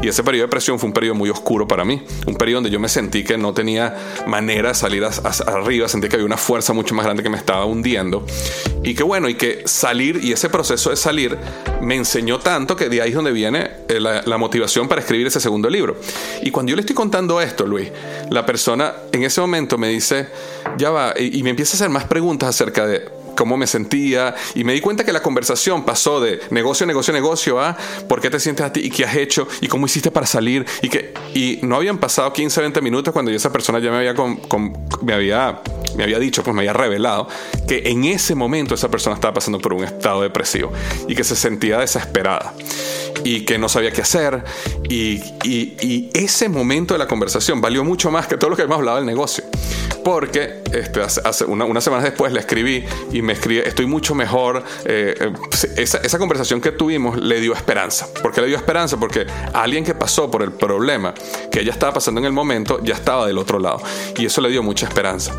Y 0.00 0.06
ese 0.06 0.22
periodo 0.22 0.42
de 0.42 0.46
depresión 0.46 0.78
fue 0.78 0.86
un 0.86 0.92
periodo 0.92 1.16
muy 1.16 1.28
oscuro 1.28 1.66
para 1.66 1.84
mí, 1.84 2.02
un 2.26 2.36
periodo 2.36 2.58
donde 2.58 2.70
yo 2.70 2.78
me 2.78 2.88
sentí 2.88 3.24
que 3.24 3.36
no 3.36 3.52
tenía 3.52 3.96
manera 4.26 4.68
de 4.68 4.74
salir 4.74 5.04
arriba, 5.04 5.88
sentí 5.88 6.08
que 6.08 6.14
había 6.14 6.26
una 6.26 6.36
fuerza 6.36 6.72
mucho 6.72 6.94
más 6.94 7.04
grande 7.04 7.22
que 7.22 7.28
me 7.28 7.36
estaba 7.36 7.64
hundiendo. 7.64 8.24
Y 8.84 8.94
que 8.94 9.02
bueno, 9.02 9.28
y 9.28 9.34
que 9.34 9.62
salir, 9.66 10.20
y 10.22 10.32
ese 10.32 10.48
proceso 10.50 10.90
de 10.90 10.96
salir 10.96 11.36
me 11.82 11.96
enseñó 11.96 12.38
tanto 12.38 12.76
que 12.76 12.88
de 12.88 13.02
ahí 13.02 13.08
es 13.08 13.14
donde 13.16 13.32
viene 13.32 13.70
eh, 13.88 13.98
la, 13.98 14.38
motivación 14.38 14.86
para 14.86 15.00
escribir 15.00 15.26
ese 15.26 15.40
segundo 15.40 15.68
libro. 15.68 15.96
Y 16.42 16.52
cuando 16.52 16.70
yo 16.70 16.76
le 16.76 16.82
estoy 16.82 16.94
contando 16.94 17.40
esto, 17.40 17.66
Luis, 17.66 17.90
la 18.30 18.46
persona 18.46 18.94
en 19.10 19.24
ese 19.24 19.40
momento 19.40 19.78
me 19.78 19.88
dice, 19.88 20.28
ya 20.76 20.90
va, 20.90 21.12
y 21.18 21.42
me 21.42 21.50
empieza 21.50 21.72
a 21.72 21.76
hacer 21.76 21.90
más 21.90 22.04
preguntas 22.04 22.50
acerca 22.50 22.86
de, 22.86 23.17
cómo 23.38 23.56
me 23.56 23.68
sentía 23.68 24.34
y 24.56 24.64
me 24.64 24.72
di 24.72 24.80
cuenta 24.80 25.04
que 25.04 25.12
la 25.12 25.22
conversación 25.22 25.84
pasó 25.84 26.20
de 26.20 26.40
negocio, 26.50 26.84
negocio, 26.86 27.14
negocio 27.14 27.60
a 27.60 27.76
por 28.08 28.20
qué 28.20 28.30
te 28.30 28.40
sientes 28.40 28.66
a 28.66 28.72
ti 28.72 28.80
y 28.80 28.90
qué 28.90 29.04
has 29.04 29.14
hecho 29.14 29.46
y 29.60 29.68
cómo 29.68 29.86
hiciste 29.86 30.10
para 30.10 30.26
salir 30.26 30.66
y 30.82 30.88
que 30.88 31.14
y 31.34 31.60
no 31.62 31.76
habían 31.76 31.98
pasado 31.98 32.32
15, 32.32 32.60
20 32.60 32.80
minutos 32.82 33.12
cuando 33.12 33.30
esa 33.30 33.52
persona 33.52 33.78
ya 33.78 33.92
me 33.92 33.98
había, 33.98 34.12
me 35.02 35.14
había 35.14 35.62
me 35.96 36.02
había 36.02 36.18
dicho, 36.18 36.42
pues 36.42 36.52
me 36.52 36.62
había 36.62 36.72
revelado 36.72 37.28
que 37.66 37.82
en 37.86 38.04
ese 38.04 38.34
momento 38.34 38.74
esa 38.74 38.90
persona 38.90 39.14
estaba 39.14 39.34
pasando 39.34 39.60
por 39.60 39.72
un 39.72 39.84
estado 39.84 40.22
depresivo 40.22 40.72
y 41.06 41.14
que 41.14 41.22
se 41.22 41.36
sentía 41.36 41.78
desesperada 41.78 42.54
y 43.24 43.44
que 43.44 43.58
no 43.58 43.68
sabía 43.68 43.90
qué 43.90 44.02
hacer. 44.02 44.44
Y, 44.88 45.22
y, 45.44 46.10
ese 46.14 46.48
momento 46.48 46.94
de 46.94 46.98
la 46.98 47.06
conversación 47.06 47.60
valió 47.60 47.84
mucho 47.84 48.10
más 48.10 48.26
que 48.26 48.36
todo 48.36 48.50
lo 48.50 48.56
que 48.56 48.62
hemos 48.62 48.78
hablado 48.78 48.96
del 48.98 49.06
negocio. 49.06 49.44
Porque 50.04 50.62
este, 50.72 51.02
hace, 51.02 51.44
una, 51.44 51.64
unas 51.64 51.84
semanas 51.84 52.04
después 52.04 52.32
le 52.32 52.40
escribí 52.40 52.84
y 53.12 53.22
me 53.28 53.34
escribe, 53.34 53.68
estoy 53.68 53.84
mucho 53.84 54.14
mejor. 54.14 54.64
Eh, 54.86 55.14
eh, 55.20 55.32
esa, 55.76 55.98
esa, 55.98 56.18
conversación 56.18 56.62
que 56.62 56.72
tuvimos 56.72 57.18
le 57.18 57.40
dio 57.40 57.52
esperanza. 57.52 58.08
¿Por 58.22 58.32
qué 58.32 58.40
le 58.40 58.46
dio 58.46 58.56
esperanza? 58.56 58.98
Porque 58.98 59.26
alguien 59.52 59.84
que 59.84 59.94
pasó 59.94 60.30
por 60.30 60.42
el 60.42 60.50
problema 60.50 61.12
que 61.52 61.60
ella 61.60 61.72
estaba 61.72 61.92
pasando 61.92 62.20
en 62.20 62.24
el 62.24 62.32
momento 62.32 62.82
ya 62.82 62.94
estaba 62.94 63.26
del 63.26 63.36
otro 63.36 63.58
lado. 63.58 63.82
Y 64.16 64.24
eso 64.24 64.40
le 64.40 64.48
dio 64.48 64.62
mucha 64.62 64.86
esperanza. 64.86 65.34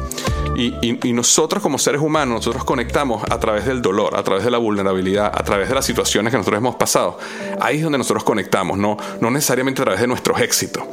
Y, 0.56 1.14
nosotros 1.14 1.64
como 1.64 1.78
seres 1.78 2.02
humanos, 2.02 2.36
nosotros 2.36 2.66
conectamos 2.66 3.24
a 3.30 3.40
través 3.40 3.66
del 3.66 3.82
dolor, 3.82 4.16
a 4.18 4.24
través 4.24 4.44
de 4.44 4.52
la 4.52 4.58
vulnerabilidad, 4.58 5.32
a 5.34 5.44
través 5.44 5.70
de 5.70 5.76
las 5.76 5.86
situaciones 5.86 6.32
que 6.32 6.38
nosotros 6.38 6.58
hemos 6.58 6.76
pasado. 6.76 7.18
Ahí 7.62 7.78
es 7.78 7.84
donde 7.84 7.98
nosotros 7.98 8.24
conectamos, 8.24 8.78
no, 8.78 8.98
no 9.22 9.32
necesariamente 9.32 9.82
a 9.82 9.86
través 9.86 10.02
de 10.02 10.08
nuestros 10.08 10.40
éxitos. 10.42 10.84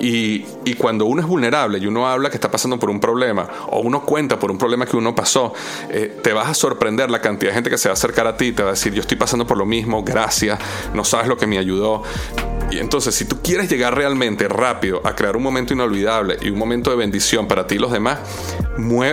Y, 0.00 0.44
cuando 0.74 1.06
uno 1.06 1.22
es 1.22 1.28
vulnerable 1.28 1.78
y 1.78 1.86
uno 1.86 2.06
habla 2.06 2.28
que 2.28 2.36
está 2.36 2.50
pasando 2.50 2.78
por 2.78 2.90
un 2.90 2.98
problema 2.98 3.48
o 3.68 3.80
uno 3.80 4.04
cuenta 4.04 4.38
por 4.38 4.50
un 4.50 4.58
problema 4.58 4.84
que 4.84 4.96
uno 4.96 5.14
pasó, 5.14 5.54
eh, 5.88 6.18
te 6.20 6.32
vas 6.34 6.48
a 6.48 6.54
sorprender 6.54 7.10
la 7.10 7.20
cantidad 7.20 7.50
de 7.50 7.54
gente 7.54 7.70
que 7.70 7.78
se 7.78 7.88
va 7.88 7.92
a 7.92 7.94
acercar 7.94 8.26
a 8.26 8.36
ti, 8.36 8.52
te 8.52 8.62
va 8.62 8.70
a 8.70 8.72
decir, 8.72 8.92
yo 8.92 9.00
estoy 9.00 9.16
pasando 9.16 9.46
por 9.46 9.56
lo 9.56 9.66
mismo, 9.66 10.02
gracias, 10.04 10.58
no 10.92 11.04
sabes 11.04 11.28
lo 11.28 11.36
que 11.36 11.46
me 11.46 11.58
ayudó. 11.58 12.02
Y 12.70 12.78
entonces, 12.78 13.14
si 13.14 13.24
tú 13.24 13.40
quieres 13.40 13.70
llegar 13.70 13.94
realmente 13.94 14.48
rápido 14.48 15.00
a 15.04 15.14
crear 15.14 15.36
un 15.36 15.42
momento 15.42 15.72
inolvidable 15.74 16.38
y 16.40 16.50
un 16.50 16.58
momento 16.58 16.90
de 16.90 16.96
bendición 16.96 17.46
para 17.46 17.66
ti 17.66 17.76
y 17.76 17.78
los 17.78 17.92
demás, 17.92 18.18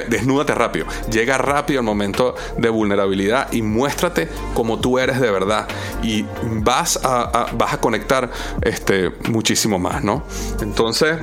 desnúdate 0.10 0.56
rápido. 0.56 0.88
Llega 1.12 1.38
rápido 1.38 1.80
al 1.80 1.86
momento 1.86 2.36
de 2.58 2.70
vulnerabilidad 2.70 3.52
y 3.52 3.62
muéstrate 3.62 4.30
como 4.54 4.80
tú 4.80 4.98
eres 4.98 5.20
de 5.20 5.30
verdad. 5.30 5.68
Y 6.02 6.26
vas 6.44 7.00
a, 7.04 7.52
vas 7.54 7.74
a 7.74 7.80
conectar 7.80 8.32
este, 8.62 9.12
muchísimo 9.30 9.78
más, 9.78 10.04
¿no? 10.04 10.24
Entonces. 10.62 11.20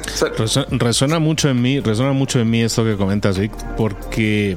Resuena 0.70 1.18
mucho 1.18 1.48
en 1.48 1.60
mí, 1.60 1.80
resuena 1.80 2.12
mucho 2.12 2.38
en 2.38 2.50
mí 2.50 2.62
esto 2.62 2.84
que 2.84 2.96
comentas, 2.96 3.38
Vic, 3.38 3.52
porque 3.76 4.56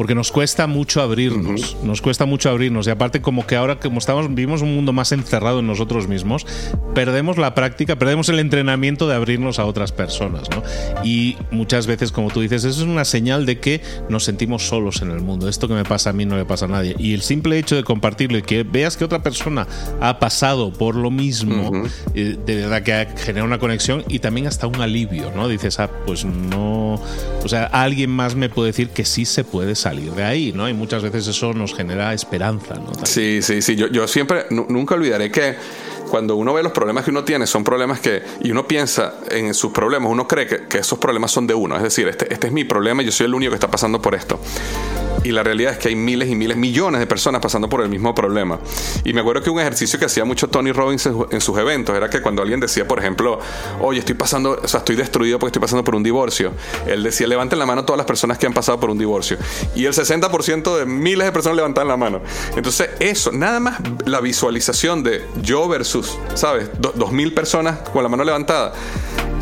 porque 0.00 0.14
nos 0.14 0.32
cuesta 0.32 0.66
mucho 0.66 1.02
abrirnos, 1.02 1.76
nos 1.84 2.00
cuesta 2.00 2.24
mucho 2.24 2.48
abrirnos 2.48 2.86
y 2.86 2.90
aparte 2.90 3.20
como 3.20 3.46
que 3.46 3.54
ahora 3.54 3.78
como 3.78 3.98
estamos 3.98 4.34
vivimos 4.34 4.62
un 4.62 4.74
mundo 4.74 4.94
más 4.94 5.12
encerrado 5.12 5.58
en 5.58 5.66
nosotros 5.66 6.08
mismos, 6.08 6.46
perdemos 6.94 7.36
la 7.36 7.54
práctica, 7.54 7.98
perdemos 7.98 8.30
el 8.30 8.38
entrenamiento 8.38 9.06
de 9.06 9.14
abrirnos 9.14 9.58
a 9.58 9.66
otras 9.66 9.92
personas, 9.92 10.48
¿no? 10.48 10.62
Y 11.04 11.36
muchas 11.50 11.86
veces, 11.86 12.12
como 12.12 12.30
tú 12.30 12.40
dices, 12.40 12.64
eso 12.64 12.80
es 12.80 12.86
una 12.86 13.04
señal 13.04 13.44
de 13.44 13.60
que 13.60 13.82
nos 14.08 14.24
sentimos 14.24 14.66
solos 14.66 15.02
en 15.02 15.10
el 15.10 15.20
mundo. 15.20 15.50
Esto 15.50 15.68
que 15.68 15.74
me 15.74 15.84
pasa 15.84 16.08
a 16.08 16.12
mí 16.14 16.24
no 16.24 16.38
le 16.38 16.46
pasa 16.46 16.64
a 16.64 16.68
nadie. 16.68 16.96
Y 16.98 17.12
el 17.12 17.20
simple 17.20 17.58
hecho 17.58 17.76
de 17.76 17.84
compartirlo 17.84 18.38
y 18.38 18.42
que 18.42 18.62
veas 18.62 18.96
que 18.96 19.04
otra 19.04 19.22
persona 19.22 19.66
ha 20.00 20.18
pasado 20.18 20.72
por 20.72 20.96
lo 20.96 21.10
mismo, 21.10 21.72
eh, 22.14 22.38
de 22.46 22.56
verdad 22.56 22.82
que 22.82 23.20
genera 23.20 23.44
una 23.44 23.58
conexión 23.58 24.02
y 24.08 24.20
también 24.20 24.46
hasta 24.46 24.66
un 24.66 24.80
alivio, 24.80 25.30
¿no? 25.36 25.46
Dices, 25.46 25.78
ah, 25.78 25.90
pues 26.06 26.24
no, 26.24 26.94
o 26.94 27.48
sea, 27.48 27.66
alguien 27.66 28.08
más 28.08 28.34
me 28.34 28.48
puede 28.48 28.68
decir 28.68 28.88
que 28.88 29.04
sí 29.04 29.26
se 29.26 29.44
puede 29.44 29.74
salir 29.74 29.89
salir 29.90 30.12
de 30.12 30.22
ahí, 30.22 30.52
¿no? 30.52 30.68
Y 30.68 30.72
muchas 30.72 31.02
veces 31.02 31.26
eso 31.26 31.52
nos 31.52 31.74
genera 31.74 32.14
esperanza, 32.14 32.76
¿no? 32.76 32.92
Sí, 33.04 33.42
sí, 33.42 33.60
sí. 33.60 33.74
Yo, 33.74 34.06
siempre, 34.06 34.46
nunca 34.50 34.94
olvidaré 34.94 35.30
que 35.32 35.56
cuando 36.08 36.36
uno 36.36 36.54
ve 36.54 36.62
los 36.62 36.72
problemas 36.72 37.04
que 37.04 37.10
uno 37.10 37.24
tiene, 37.24 37.46
son 37.46 37.64
problemas 37.64 37.98
que, 37.98 38.22
y 38.40 38.52
uno 38.52 38.66
piensa 38.68 39.14
en 39.30 39.52
sus 39.52 39.72
problemas, 39.72 40.10
uno 40.10 40.28
cree 40.28 40.46
que, 40.46 40.68
que 40.68 40.78
esos 40.78 40.98
problemas 40.98 41.32
son 41.32 41.46
de 41.46 41.54
uno. 41.54 41.76
Es 41.76 41.82
decir, 41.82 42.06
este, 42.06 42.32
este 42.32 42.46
es 42.46 42.52
mi 42.52 42.64
problema 42.64 43.02
y 43.02 43.06
yo 43.06 43.12
soy 43.12 43.26
el 43.26 43.34
único 43.34 43.50
que 43.50 43.56
está 43.56 43.70
pasando 43.70 44.00
por 44.00 44.14
esto. 44.14 44.38
Y 45.22 45.32
la 45.32 45.42
realidad 45.42 45.72
es 45.72 45.78
que 45.78 45.88
hay 45.88 45.96
miles 45.96 46.28
y 46.28 46.34
miles, 46.34 46.56
millones 46.56 47.00
de 47.00 47.06
personas 47.06 47.42
pasando 47.42 47.68
por 47.68 47.82
el 47.82 47.88
mismo 47.88 48.14
problema. 48.14 48.58
Y 49.04 49.12
me 49.12 49.20
acuerdo 49.20 49.42
que 49.42 49.50
un 49.50 49.60
ejercicio 49.60 49.98
que 49.98 50.06
hacía 50.06 50.24
mucho 50.24 50.48
Tony 50.48 50.72
Robbins 50.72 51.06
en, 51.06 51.40
sus 51.40 51.58
eventos 51.58 51.94
era 51.94 52.08
que 52.08 52.22
cuando 52.22 52.42
alguien 52.42 52.60
decía, 52.60 52.88
por 52.88 52.98
ejemplo, 52.98 53.38
oye, 53.80 53.98
estoy 53.98 54.14
pasando, 54.14 54.58
o 54.62 54.68
sea, 54.68 54.78
estoy 54.78 54.96
destruido 54.96 55.38
porque 55.38 55.50
estoy 55.50 55.60
pasando 55.60 55.84
por 55.84 55.94
un 55.94 56.02
divorcio, 56.02 56.52
él 56.86 57.02
decía, 57.02 57.26
levanten 57.26 57.58
la 57.58 57.66
mano 57.66 57.84
todas 57.84 57.98
las 57.98 58.06
personas 58.06 58.38
que 58.38 58.46
han 58.46 58.54
pasado 58.54 58.80
por 58.80 58.90
un 58.90 58.98
divorcio. 58.98 59.36
Y 59.74 59.84
el 59.84 59.92
60% 59.92 60.78
de 60.78 60.86
miles 60.86 61.26
de 61.26 61.32
personas 61.32 61.56
levantaban 61.56 61.88
la 61.88 61.96
mano. 61.96 62.22
Entonces, 62.56 62.90
eso, 62.98 63.30
nada 63.32 63.60
más 63.60 63.78
la 64.06 64.20
visualización 64.20 65.02
de 65.02 65.26
yo 65.42 65.68
versus, 65.68 66.18
¿sabes? 66.34 66.70
dos 66.78 67.12
mil 67.12 67.34
personas 67.34 67.78
con 67.90 68.02
la 68.02 68.08
mano 68.08 68.24
levantada 68.24 68.72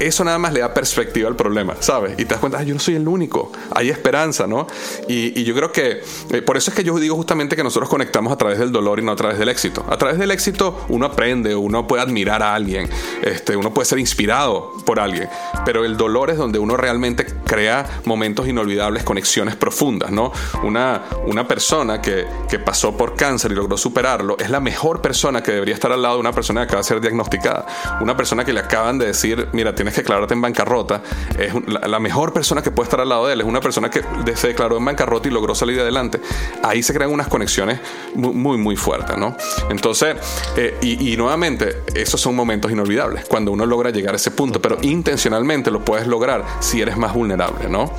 eso 0.00 0.24
nada 0.24 0.38
más 0.38 0.52
le 0.52 0.60
da 0.60 0.72
perspectiva 0.72 1.28
al 1.28 1.36
problema, 1.36 1.76
¿sabes? 1.80 2.12
Y 2.18 2.24
te 2.24 2.26
das 2.26 2.38
cuenta, 2.38 2.62
yo 2.62 2.74
no 2.74 2.80
soy 2.80 2.94
el 2.94 3.08
único, 3.08 3.50
hay 3.70 3.90
esperanza, 3.90 4.46
¿no? 4.46 4.66
Y, 5.08 5.42
yo 5.48 5.54
creo 5.54 5.67
que 5.72 6.02
eh, 6.30 6.42
por 6.42 6.56
eso 6.56 6.70
es 6.70 6.76
que 6.76 6.84
yo 6.84 6.98
digo 6.98 7.16
justamente 7.16 7.56
que 7.56 7.62
nosotros 7.62 7.88
conectamos 7.88 8.32
a 8.32 8.36
través 8.36 8.58
del 8.58 8.72
dolor 8.72 8.98
y 8.98 9.02
no 9.02 9.12
a 9.12 9.16
través 9.16 9.38
del 9.38 9.48
éxito. 9.48 9.84
A 9.88 9.96
través 9.96 10.18
del 10.18 10.30
éxito 10.30 10.84
uno 10.88 11.06
aprende, 11.06 11.54
uno 11.54 11.86
puede 11.86 12.02
admirar 12.02 12.42
a 12.42 12.54
alguien, 12.54 12.88
este, 13.22 13.56
uno 13.56 13.72
puede 13.72 13.86
ser 13.86 13.98
inspirado 13.98 14.72
por 14.84 15.00
alguien, 15.00 15.28
pero 15.64 15.84
el 15.84 15.96
dolor 15.96 16.30
es 16.30 16.36
donde 16.36 16.58
uno 16.58 16.76
realmente 16.76 17.26
crea 17.44 18.00
momentos 18.04 18.46
inolvidables, 18.46 19.02
conexiones 19.02 19.56
profundas, 19.56 20.10
¿no? 20.10 20.32
Una, 20.62 21.02
una 21.26 21.46
persona 21.46 22.00
que, 22.00 22.26
que 22.48 22.58
pasó 22.58 22.96
por 22.96 23.16
cáncer 23.16 23.52
y 23.52 23.54
logró 23.54 23.76
superarlo 23.76 24.36
es 24.38 24.50
la 24.50 24.60
mejor 24.60 25.00
persona 25.00 25.42
que 25.42 25.52
debería 25.52 25.74
estar 25.74 25.92
al 25.92 26.02
lado 26.02 26.14
de 26.14 26.20
una 26.20 26.32
persona 26.32 26.60
que 26.60 26.64
acaba 26.64 26.82
de 26.82 26.88
ser 26.88 27.00
diagnosticada. 27.00 27.66
Una 28.00 28.16
persona 28.16 28.44
que 28.44 28.52
le 28.52 28.60
acaban 28.60 28.98
de 28.98 29.06
decir, 29.06 29.48
mira, 29.52 29.74
tiene 29.74 29.90
que 29.90 29.98
declararte 29.98 30.34
en 30.34 30.40
bancarrota, 30.40 31.02
es 31.38 31.52
la, 31.66 31.98
mejor 31.98 32.32
persona 32.32 32.62
que 32.62 32.70
puede 32.70 32.86
estar 32.86 33.00
al 33.00 33.08
lado 33.08 33.26
de 33.26 33.32
él 33.34 33.40
es 33.40 33.46
una 33.46 33.60
persona 33.60 33.90
que 33.90 34.02
se 34.34 34.48
declaró 34.48 34.76
en 34.76 34.84
bancarrota 34.84 35.28
y 35.28 35.30
logró 35.30 35.54
salir 35.58 35.80
adelante. 35.80 36.20
Ahí 36.62 36.82
se 36.82 36.94
crean 36.94 37.10
unas 37.10 37.28
conexiones 37.28 37.80
muy, 38.14 38.58
muy, 38.58 38.76
fuertes, 38.76 39.16
¿no? 39.18 39.36
Entonces, 39.70 40.16
eh, 40.56 40.76
y, 40.80 41.12
y, 41.12 41.16
nuevamente, 41.16 41.82
esos 41.94 42.20
son 42.20 42.34
momentos 42.36 42.70
inolvidables, 42.70 43.24
cuando 43.26 43.52
uno 43.52 43.66
logra 43.66 43.90
llegar 43.90 44.14
a 44.14 44.16
ese 44.16 44.30
punto, 44.30 44.62
pero 44.62 44.78
intencionalmente 44.82 45.70
lo 45.70 45.84
puedes 45.84 46.06
lograr 46.06 46.44
si 46.60 46.80
eres 46.80 46.96
más 46.96 47.12
vulnerable, 47.12 47.68
¿no? 47.68 47.92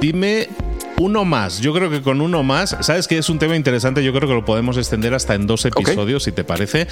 Dime 0.00 0.48
uno 0.98 1.24
más. 1.24 1.60
Yo 1.60 1.72
creo 1.72 1.90
que 1.90 2.02
con 2.02 2.20
uno 2.20 2.42
más, 2.42 2.76
sabes 2.80 3.08
que 3.08 3.18
es 3.18 3.28
un 3.28 3.38
tema 3.38 3.56
interesante, 3.56 4.02
yo 4.02 4.12
creo 4.12 4.28
que 4.28 4.34
lo 4.34 4.44
podemos 4.44 4.76
extender 4.76 5.14
hasta 5.14 5.34
en 5.34 5.46
dos 5.46 5.64
episodios, 5.64 6.24
si 6.24 6.32
te 6.32 6.44
parece. 6.44 6.86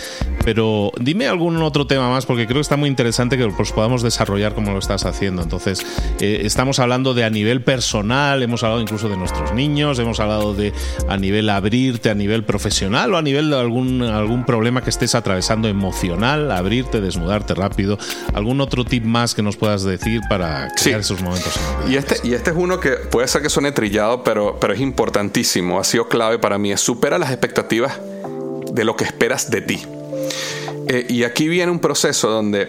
Pero 0.44 0.92
dime 1.00 1.26
algún 1.26 1.60
otro 1.62 1.86
tema 1.86 2.08
más, 2.10 2.26
porque 2.26 2.46
creo 2.46 2.56
que 2.56 2.62
está 2.62 2.76
muy 2.76 2.88
interesante 2.88 3.36
que 3.36 3.46
pues, 3.48 3.72
podamos 3.72 4.02
desarrollar 4.02 4.54
como 4.54 4.72
lo 4.72 4.78
estás 4.78 5.04
haciendo. 5.04 5.42
Entonces, 5.42 5.84
eh, 6.20 6.42
estamos 6.44 6.78
hablando 6.78 7.14
de 7.14 7.24
a 7.24 7.30
nivel 7.30 7.62
personal, 7.62 8.42
hemos 8.42 8.62
hablado 8.62 8.80
incluso 8.80 9.08
de 9.08 9.16
nuestros 9.16 9.52
niños, 9.52 9.98
hemos 9.98 10.20
hablado 10.20 10.54
de 10.54 10.72
a 11.08 11.16
nivel 11.16 11.50
abrirte, 11.50 12.10
a 12.10 12.14
nivel 12.14 12.44
profesional 12.44 13.12
o 13.14 13.16
a 13.16 13.22
nivel 13.22 13.50
de 13.50 13.58
algún, 13.58 14.02
algún 14.02 14.44
problema 14.44 14.82
que 14.82 14.90
estés 14.90 15.14
atravesando 15.14 15.68
emocional, 15.68 16.50
abrirte, 16.52 17.00
desnudarte 17.00 17.54
rápido. 17.54 17.98
¿Algún 18.34 18.60
otro 18.60 18.84
tip 18.84 19.04
más 19.04 19.34
que 19.34 19.42
nos 19.42 19.56
puedas 19.56 19.82
decir 19.82 20.20
para 20.28 20.68
crear 20.80 21.00
esos 21.00 21.20
momentos? 21.22 21.52
Y 21.88 21.96
este, 21.96 22.16
y 22.26 22.34
este 22.34 22.50
es 22.50 22.56
uno 22.56 22.78
que 22.80 22.90
puede 22.90 23.26
ser 23.28 23.42
que 23.42 23.48
suene 23.48 23.72
trillado 23.72 23.95
pero, 24.24 24.58
pero 24.60 24.74
es 24.74 24.80
importantísimo, 24.80 25.78
ha 25.78 25.84
sido 25.84 26.08
clave 26.08 26.38
para 26.38 26.58
mí, 26.58 26.70
es 26.70 26.80
supera 26.80 27.18
las 27.18 27.30
expectativas 27.30 27.98
de 28.70 28.84
lo 28.84 28.94
que 28.94 29.04
esperas 29.04 29.50
de 29.50 29.62
ti. 29.62 29.82
Eh, 30.88 31.06
y 31.08 31.24
aquí 31.24 31.48
viene 31.48 31.72
un 31.72 31.78
proceso 31.78 32.28
donde 32.28 32.68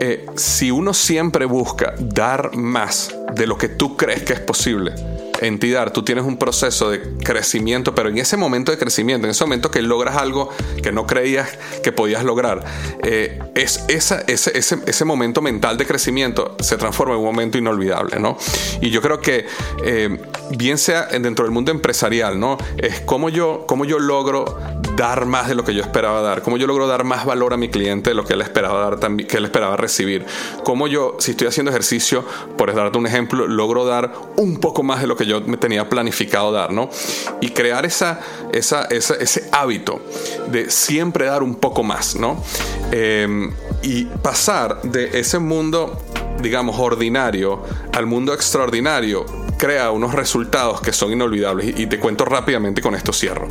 eh, 0.00 0.24
si 0.36 0.70
uno 0.70 0.94
siempre 0.94 1.44
busca 1.44 1.94
dar 1.98 2.56
más 2.56 3.14
de 3.34 3.46
lo 3.46 3.58
que 3.58 3.68
tú 3.68 3.96
crees 3.96 4.22
que 4.22 4.32
es 4.32 4.40
posible, 4.40 4.92
entidad, 5.40 5.92
tú 5.92 6.02
tienes 6.02 6.24
un 6.24 6.38
proceso 6.38 6.90
de 6.90 7.00
crecimiento, 7.18 7.94
pero 7.94 8.08
en 8.08 8.18
ese 8.18 8.36
momento 8.36 8.72
de 8.72 8.78
crecimiento, 8.78 9.26
en 9.26 9.30
ese 9.30 9.44
momento 9.44 9.70
que 9.70 9.82
logras 9.82 10.16
algo 10.16 10.50
que 10.82 10.92
no 10.92 11.06
creías 11.06 11.58
que 11.82 11.92
podías 11.92 12.24
lograr, 12.24 12.64
eh, 13.02 13.38
es 13.54 13.84
ese, 13.88 14.24
ese, 14.26 15.04
momento 15.04 15.40
mental 15.40 15.76
de 15.76 15.86
crecimiento 15.86 16.56
se 16.60 16.76
transforma 16.76 17.14
en 17.14 17.20
un 17.20 17.26
momento 17.26 17.58
inolvidable, 17.58 18.18
¿no? 18.18 18.36
Y 18.80 18.90
yo 18.90 19.00
creo 19.00 19.20
que 19.20 19.46
eh, 19.84 20.18
bien 20.50 20.78
sea 20.78 21.06
dentro 21.06 21.44
del 21.44 21.52
mundo 21.52 21.70
empresarial, 21.70 22.38
¿no? 22.40 22.58
Es 22.76 23.00
como 23.00 23.28
yo, 23.28 23.64
cómo 23.66 23.84
yo 23.84 23.98
logro 23.98 24.58
dar 24.96 25.26
más 25.26 25.48
de 25.48 25.54
lo 25.54 25.64
que 25.64 25.74
yo 25.74 25.82
esperaba 25.82 26.22
dar, 26.22 26.42
cómo 26.42 26.56
yo 26.56 26.66
logro 26.66 26.86
dar 26.86 27.04
más 27.04 27.24
valor 27.24 27.52
a 27.52 27.56
mi 27.56 27.68
cliente 27.68 28.10
de 28.10 28.14
lo 28.14 28.24
que 28.24 28.32
él 28.32 28.40
esperaba 28.40 28.90
dar 28.90 29.16
que 29.16 29.36
él 29.36 29.44
esperaba 29.44 29.76
recibir, 29.76 30.24
cómo 30.64 30.88
yo, 30.88 31.16
si 31.18 31.32
estoy 31.32 31.46
haciendo 31.46 31.70
ejercicio, 31.70 32.24
por 32.56 32.74
darte 32.74 32.98
un 32.98 33.06
ejemplo, 33.06 33.15
logro 33.48 33.84
dar 33.84 34.12
un 34.36 34.58
poco 34.58 34.82
más 34.82 35.00
de 35.00 35.06
lo 35.06 35.16
que 35.16 35.26
yo 35.26 35.40
me 35.42 35.56
tenía 35.56 35.88
planificado 35.88 36.52
dar, 36.52 36.72
¿no? 36.72 36.90
Y 37.40 37.50
crear 37.50 37.86
esa, 37.86 38.20
esa, 38.52 38.84
ese 38.84 39.48
hábito 39.52 40.00
de 40.50 40.70
siempre 40.70 41.26
dar 41.26 41.42
un 41.42 41.54
poco 41.54 41.82
más, 41.82 42.16
¿no? 42.16 42.42
Em, 42.92 43.52
y 43.82 44.04
pasar 44.04 44.82
de 44.82 45.18
ese 45.18 45.38
mundo 45.38 46.00
digamos, 46.40 46.78
ordinario 46.78 47.62
al 47.92 48.06
mundo 48.06 48.34
extraordinario, 48.34 49.24
crea 49.56 49.90
unos 49.90 50.14
resultados 50.14 50.80
que 50.80 50.92
son 50.92 51.12
inolvidables. 51.12 51.78
Y 51.78 51.86
te 51.86 51.98
cuento 51.98 52.24
rápidamente 52.24 52.82
con 52.82 52.94
esto 52.94 53.12
cierro. 53.12 53.48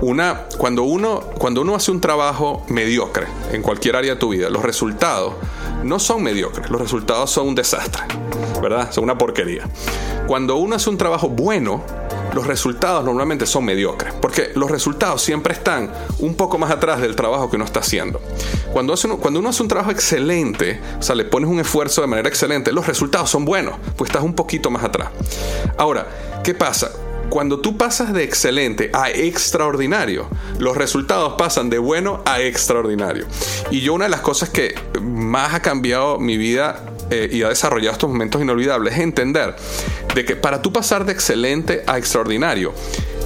Una, 0.00 0.46
cuando, 0.58 0.84
uno, 0.84 1.20
cuando 1.38 1.62
uno 1.62 1.74
hace 1.74 1.90
un 1.90 2.00
trabajo 2.00 2.64
mediocre 2.68 3.26
en 3.52 3.62
cualquier 3.62 3.96
área 3.96 4.14
de 4.14 4.20
tu 4.20 4.30
vida, 4.30 4.48
los 4.48 4.62
resultados 4.62 5.34
no 5.82 5.98
son 5.98 6.22
mediocres, 6.22 6.70
los 6.70 6.80
resultados 6.80 7.30
son 7.30 7.48
un 7.48 7.54
desastre, 7.54 8.02
¿verdad? 8.60 8.92
Son 8.92 9.04
una 9.04 9.18
porquería. 9.18 9.68
Cuando 10.26 10.56
uno 10.56 10.76
hace 10.76 10.90
un 10.90 10.98
trabajo 10.98 11.28
bueno, 11.28 11.82
los 12.34 12.46
resultados 12.46 13.04
normalmente 13.04 13.46
son 13.46 13.64
mediocres, 13.64 14.14
porque 14.20 14.50
los 14.54 14.70
resultados 14.70 15.22
siempre 15.22 15.52
están 15.52 15.90
un 16.18 16.34
poco 16.34 16.58
más 16.58 16.70
atrás 16.70 17.00
del 17.00 17.16
trabajo 17.16 17.50
que 17.50 17.56
uno 17.56 17.64
está 17.64 17.80
haciendo. 17.80 18.20
Cuando, 18.72 18.94
uno, 19.04 19.16
cuando 19.18 19.40
uno 19.40 19.48
hace 19.48 19.62
un 19.62 19.68
trabajo 19.68 19.90
excelente, 19.90 20.80
o 20.98 21.02
sea, 21.02 21.16
le 21.16 21.24
pones 21.24 21.50
un 21.50 21.58
esfuerzo 21.58 22.00
de 22.00 22.06
manera 22.06 22.28
excelente, 22.28 22.72
los 22.72 22.86
resultados 22.86 23.30
son 23.30 23.44
buenos, 23.44 23.74
pues 23.96 24.10
estás 24.10 24.22
un 24.22 24.34
poquito 24.34 24.70
más 24.70 24.84
atrás. 24.84 25.08
Ahora, 25.76 26.06
¿qué 26.44 26.54
pasa? 26.54 26.92
Cuando 27.30 27.60
tú 27.60 27.76
pasas 27.76 28.12
de 28.12 28.24
excelente 28.24 28.90
a 28.92 29.08
extraordinario, 29.08 30.28
los 30.58 30.76
resultados 30.76 31.34
pasan 31.38 31.70
de 31.70 31.78
bueno 31.78 32.22
a 32.26 32.40
extraordinario. 32.40 33.26
Y 33.70 33.80
yo 33.82 33.94
una 33.94 34.06
de 34.06 34.10
las 34.10 34.20
cosas 34.20 34.48
que 34.50 34.74
más 35.00 35.54
ha 35.54 35.62
cambiado 35.62 36.18
mi 36.18 36.36
vida 36.36 36.89
eh, 37.10 37.28
y 37.32 37.42
ha 37.42 37.48
desarrollado 37.48 37.92
estos 37.92 38.10
momentos 38.10 38.40
inolvidables 38.40 38.94
es 38.94 39.00
entender 39.00 39.56
de 40.14 40.24
que 40.24 40.36
para 40.36 40.62
tú 40.62 40.72
pasar 40.72 41.04
de 41.04 41.12
excelente 41.12 41.82
a 41.86 41.98
extraordinario 41.98 42.72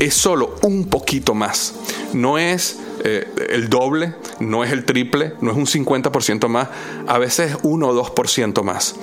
es 0.01 0.15
solo 0.15 0.57
un 0.63 0.89
poquito 0.89 1.35
más. 1.35 1.75
No 2.13 2.39
es 2.39 2.79
eh, 3.05 3.29
el 3.51 3.69
doble, 3.69 4.15
no 4.41 4.65
es 4.65 4.73
el 4.73 4.85
triple, 4.85 5.35
no 5.41 5.51
es 5.51 5.57
un 5.57 5.67
50% 5.67 6.49
más, 6.49 6.69
a 7.07 7.19
veces 7.19 7.57
1 7.63 7.89
o 7.89 8.15
2% 8.15 8.63
más. 8.63 8.95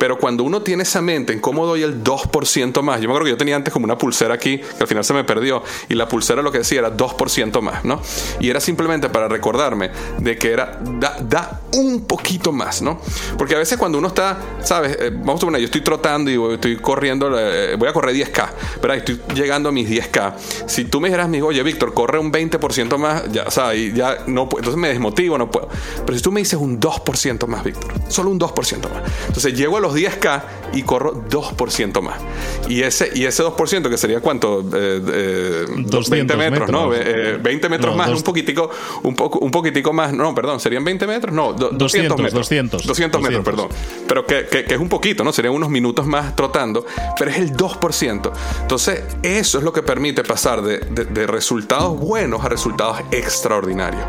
Pero 0.00 0.18
cuando 0.18 0.44
uno 0.44 0.62
tiene 0.62 0.82
esa 0.82 1.02
mente 1.02 1.34
en 1.34 1.40
cómo 1.40 1.66
doy 1.66 1.82
el 1.82 2.02
2% 2.02 2.82
más, 2.82 3.02
yo 3.02 3.06
me 3.06 3.12
acuerdo 3.12 3.26
que 3.26 3.30
yo 3.32 3.36
tenía 3.36 3.54
antes 3.54 3.72
como 3.72 3.84
una 3.84 3.98
pulsera 3.98 4.34
aquí, 4.34 4.56
que 4.56 4.80
al 4.80 4.86
final 4.86 5.04
se 5.04 5.12
me 5.12 5.24
perdió, 5.24 5.62
y 5.90 5.94
la 5.94 6.08
pulsera 6.08 6.40
lo 6.40 6.50
que 6.50 6.58
decía 6.58 6.78
era 6.80 6.96
2% 6.96 7.60
más, 7.60 7.84
¿no? 7.84 8.00
Y 8.40 8.48
era 8.48 8.60
simplemente 8.60 9.10
para 9.10 9.28
recordarme 9.28 9.90
de 10.18 10.38
que 10.38 10.52
era, 10.52 10.80
da, 10.80 11.60
un 11.76 12.06
poquito 12.06 12.50
más, 12.50 12.80
¿no? 12.80 12.98
Porque 13.36 13.54
a 13.54 13.58
veces 13.58 13.78
cuando 13.78 13.98
uno 13.98 14.08
está, 14.08 14.40
¿sabes? 14.62 14.96
Eh, 14.98 15.10
vamos 15.12 15.42
a 15.42 15.46
poner, 15.46 15.60
yo 15.60 15.66
estoy 15.66 15.82
trotando 15.82 16.30
y 16.30 16.54
estoy 16.54 16.76
corriendo, 16.78 17.30
eh, 17.38 17.76
voy 17.76 17.88
a 17.88 17.92
correr 17.92 18.16
10K, 18.16 18.48
pero 18.80 18.94
estoy 18.94 19.20
llegando 19.34 19.68
a 19.68 19.72
mis 19.72 19.86
10K. 19.86 20.34
Si 20.66 20.86
tú 20.86 21.00
me 21.00 21.08
dijeras, 21.08 21.28
oye, 21.42 21.62
Víctor, 21.62 21.92
corre 21.92 22.18
un 22.18 22.32
20% 22.32 22.96
más, 22.96 23.30
ya, 23.30 23.44
o 23.44 23.50
sea, 23.50 23.74
y 23.74 23.92
ya 23.92 24.24
no 24.26 24.48
entonces 24.50 24.76
me 24.76 24.88
desmotivo, 24.88 25.36
no 25.36 25.50
puedo. 25.50 25.68
Pero 26.06 26.16
si 26.16 26.22
tú 26.22 26.32
me 26.32 26.40
dices 26.40 26.58
un 26.58 26.80
2% 26.80 27.46
más, 27.46 27.64
Víctor, 27.64 27.92
solo 28.08 28.30
un 28.30 28.40
2% 28.40 28.90
más. 28.90 29.02
Entonces 29.26 29.54
llego 29.54 29.76
a 29.76 29.80
los 29.80 29.89
10K 29.94 30.42
y 30.72 30.82
corro 30.82 31.24
2% 31.28 32.00
más. 32.00 32.20
Y 32.68 32.82
ese, 32.82 33.10
y 33.14 33.24
ese 33.24 33.42
2%, 33.42 33.88
que 33.88 33.96
sería 33.96 34.20
cuánto? 34.20 34.64
Eh, 34.72 35.66
20 36.10 36.36
metros, 36.36 36.70
¿no? 36.70 36.88
20 36.88 37.68
metros 37.68 37.96
más, 37.96 38.10
un 38.10 38.22
poquitico, 38.22 38.70
un, 39.02 39.14
poco, 39.14 39.38
un 39.40 39.50
poquitico 39.50 39.92
más, 39.92 40.12
no, 40.12 40.34
perdón, 40.34 40.60
serían 40.60 40.84
20 40.84 41.06
metros, 41.06 41.34
no, 41.34 41.52
200, 41.52 42.18
metros. 42.18 42.32
200, 42.32 42.86
200, 42.86 43.22
metros, 43.22 43.44
perdón. 43.44 43.68
Pero 44.06 44.26
que, 44.26 44.46
que, 44.46 44.64
es 44.68 44.80
un 44.80 44.88
poquito, 44.88 45.24
¿no? 45.24 45.32
Serían 45.32 45.54
unos 45.54 45.70
minutos 45.70 46.06
más 46.06 46.36
trotando, 46.36 46.84
pero 47.18 47.30
es 47.30 47.38
el 47.38 47.56
2%. 47.56 48.32
Entonces, 48.62 49.02
eso 49.22 49.58
es 49.58 49.64
lo 49.64 49.72
que 49.72 49.82
permite 49.82 50.22
pasar 50.24 50.62
de, 50.62 50.78
de, 50.78 51.26
resultados 51.26 51.98
buenos 51.98 52.44
a 52.44 52.48
resultados 52.48 53.00
extraordinarios. 53.10 54.04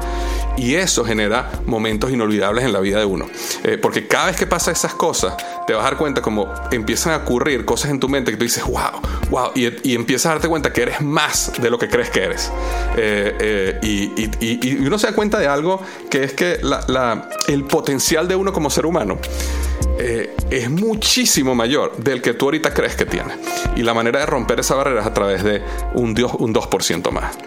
Y 0.58 0.76
eso 0.76 1.04
genera 1.04 1.50
momentos 1.66 2.12
inolvidables 2.12 2.66
en 2.66 2.74
la 2.74 2.80
vida 2.80 3.00
de 3.00 3.06
uno. 3.06 3.28
Eh, 3.64 3.78
porque 3.78 4.08
cada 4.08 4.28
vez 4.28 4.36
que 4.36 4.48
pasa 4.48 4.72
esas 4.72 4.94
cosas, 4.94 5.36
te 5.66 5.74
vas 5.74 5.82
a 5.82 5.86
dar 5.86 5.98
cuenta 5.98 6.22
como 6.22 6.54
empiezan 6.72 7.14
a 7.14 7.18
ocurrir 7.18 7.66
cosas 7.66 7.92
en 7.92 8.00
tu 8.00 8.10
mente 8.10 8.32
que 8.32 8.38
tú 8.38 8.44
dices, 8.44 8.64
wow, 8.64 9.02
wow, 9.30 9.52
y, 9.56 9.96
empiezas 9.96 10.28
a 10.28 10.30
darte 10.30 10.48
cuenta 10.48 10.74
que 10.74 10.82
eres 10.82 11.02
más 11.02 11.52
de 11.62 11.70
lo 11.70 11.80
que 11.80 11.88
crees 11.88 12.10
que 12.10 12.24
eres. 12.24 12.52
Eh, 12.98 13.36
eh, 13.40 13.80
y, 13.82 14.68
y, 14.68 14.86
uno 14.86 14.98
se 14.98 15.08
da 15.08 15.14
cuenta 15.14 15.40
de 15.40 15.48
algo 15.48 15.82
que 16.10 16.24
es 16.24 16.34
que 16.34 16.60
el 17.48 17.64
potencial 17.66 18.28
de 18.28 18.36
uno 18.36 18.52
como 18.52 18.70
ser 18.70 18.86
humano 18.86 19.20
es 20.50 20.70
muchísimo 20.70 21.54
mayor 21.54 21.96
del 21.98 22.22
que 22.24 22.34
tú 22.34 22.46
ahorita 22.46 22.74
crees 22.74 22.96
que 22.96 23.06
tiene. 23.06 23.36
Y 23.76 23.84
la 23.84 23.94
manera 23.94 24.20
de 24.20 24.26
romper 24.26 24.60
esa 24.60 24.76
barrera 24.76 25.02
es 25.02 25.08
a 25.08 25.14
través 25.14 25.44
de 25.44 25.62
un, 25.94 26.10
un 26.40 26.54
2% 26.54 27.12
más 27.12 27.38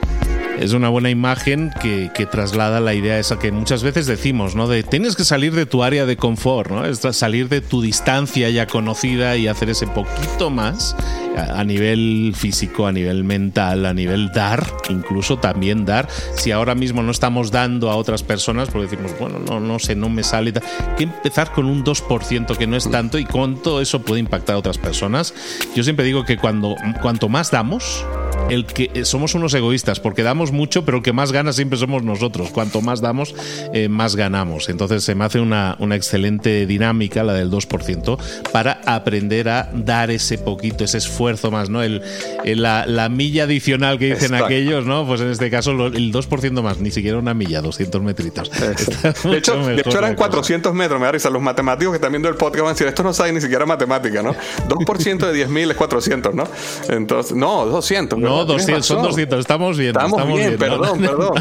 es 0.58 0.72
una 0.72 0.88
buena 0.88 1.10
imagen 1.10 1.72
que, 1.80 2.10
traslada 2.30 2.80
la 2.80 2.94
idea 2.94 3.18
esa 3.18 3.38
que 3.38 3.52
muchas 3.52 3.82
veces 3.82 4.06
decimos, 4.06 4.54
¿no? 4.54 4.66
De 4.66 4.82
tienes 4.82 5.14
que 5.14 5.24
salir 5.24 5.54
de 5.54 5.66
tu 5.66 5.82
área 5.82 6.06
de 6.06 6.16
confort, 6.16 6.70
¿no? 6.70 6.84
Es 6.84 7.00
salir 7.12 7.48
de 7.48 7.60
tu 7.60 7.82
distancia 7.82 8.48
ya 8.50 8.66
conocida 8.66 9.36
y 9.36 9.46
hacer 9.46 9.70
ese 9.70 9.86
poquito 9.86 10.50
más 10.50 10.96
a, 11.36 11.64
nivel 11.64 12.32
físico, 12.36 12.86
a 12.86 12.92
nivel 12.92 13.24
mental, 13.24 13.86
a 13.86 13.94
nivel 13.94 14.30
dar, 14.32 14.66
incluso 14.88 15.38
también 15.38 15.84
dar. 15.84 16.08
Si 16.36 16.50
ahora 16.50 16.74
mismo 16.74 17.02
no 17.02 17.10
estamos 17.10 17.50
dando 17.50 17.90
a 17.90 17.96
otras 17.96 18.22
personas, 18.22 18.70
porque 18.70 18.88
decimos, 18.88 19.12
bueno, 19.18 19.38
no, 19.38 19.60
no 19.60 19.78
sé, 19.78 19.94
no 19.94 20.08
me 20.08 20.22
sale, 20.22 20.52
que 20.96 21.04
empezar 21.04 21.52
con 21.52 21.66
un 21.66 21.84
2% 21.84 22.56
que 22.56 22.66
no 22.66 22.76
es 22.76 22.90
tanto 22.90 23.18
y 23.18 23.24
cuánto 23.24 23.80
eso 23.80 24.02
puede 24.02 24.20
impactar 24.20 24.56
a 24.56 24.58
otras 24.58 24.78
personas. 24.78 25.34
Yo 25.74 25.82
siempre 25.82 26.04
digo 26.04 26.24
que 26.24 26.36
cuando 26.36 26.76
cuanto 27.00 27.28
más 27.28 27.50
damos, 27.50 28.04
el 28.50 28.66
que 28.66 28.90
eh, 28.94 29.04
somos 29.04 29.34
unos 29.34 29.54
egoístas 29.54 30.00
porque 30.00 30.22
damos 30.22 30.52
mucho, 30.52 30.84
pero 30.84 30.98
el 30.98 31.02
que 31.02 31.12
más 31.12 31.32
gana 31.32 31.52
siempre 31.52 31.78
somos 31.78 32.02
nosotros. 32.02 32.50
Cuanto 32.50 32.80
más 32.80 33.00
damos, 33.00 33.34
eh, 33.72 33.88
más 33.88 34.16
ganamos. 34.16 34.68
Entonces 34.68 35.02
se 35.02 35.14
me 35.14 35.24
hace 35.24 35.40
una, 35.40 35.76
una 35.80 35.96
excelente 35.96 36.66
dinámica, 36.66 37.24
la 37.24 37.32
del 37.32 37.50
2%, 37.50 38.18
para 38.52 38.80
aprender 38.86 39.48
a 39.48 39.70
dar 39.72 40.10
ese 40.10 40.38
poquito, 40.38 40.84
ese 40.84 40.98
esfuerzo 40.98 41.23
más, 41.50 41.70
¿no? 41.70 41.82
El, 41.82 42.02
la, 42.44 43.08
milla 43.08 43.44
adicional 43.44 43.98
que 43.98 44.14
dicen 44.14 44.34
aquellos, 44.34 44.86
¿no? 44.86 45.06
Pues 45.06 45.20
en 45.20 45.30
este 45.30 45.50
caso 45.50 45.70
el 45.72 46.12
2% 46.12 46.62
más, 46.62 46.78
ni 46.78 46.90
siquiera 46.90 47.18
una 47.18 47.34
milla, 47.34 47.60
200 47.60 48.02
metritos. 48.02 48.50
De 49.24 49.38
hecho, 49.38 49.56
de 49.56 49.80
hecho 49.80 49.98
eran 49.98 50.14
400 50.14 50.72
metros, 50.74 50.98
me 51.00 51.06
da 51.06 51.12
risa. 51.12 51.30
Los 51.30 51.42
matemáticos 51.42 51.92
que 51.92 51.96
están 51.96 52.12
viendo 52.12 52.28
el 52.28 52.36
podcast 52.36 52.60
van 52.60 52.68
a 52.68 52.72
decir, 52.72 52.86
esto 52.86 53.02
no 53.02 53.12
sabe 53.12 53.32
ni 53.32 53.40
siquiera 53.40 53.66
matemática, 53.66 54.22
¿no? 54.22 54.34
2% 54.68 55.30
de 55.30 55.46
10.000 55.46 55.70
es 55.70 55.76
400, 55.76 56.34
¿no? 56.34 56.44
Entonces, 56.88 57.36
no, 57.36 57.66
200. 57.66 58.18
No, 58.18 58.28
no, 58.28 58.44
200, 58.44 58.86
son 58.86 59.02
200, 59.02 59.40
estamos 59.40 59.78
bien. 59.78 59.90
Estamos, 59.90 60.26
bien, 60.26 60.56
perdón, 60.58 61.00
perdón. 61.00 61.34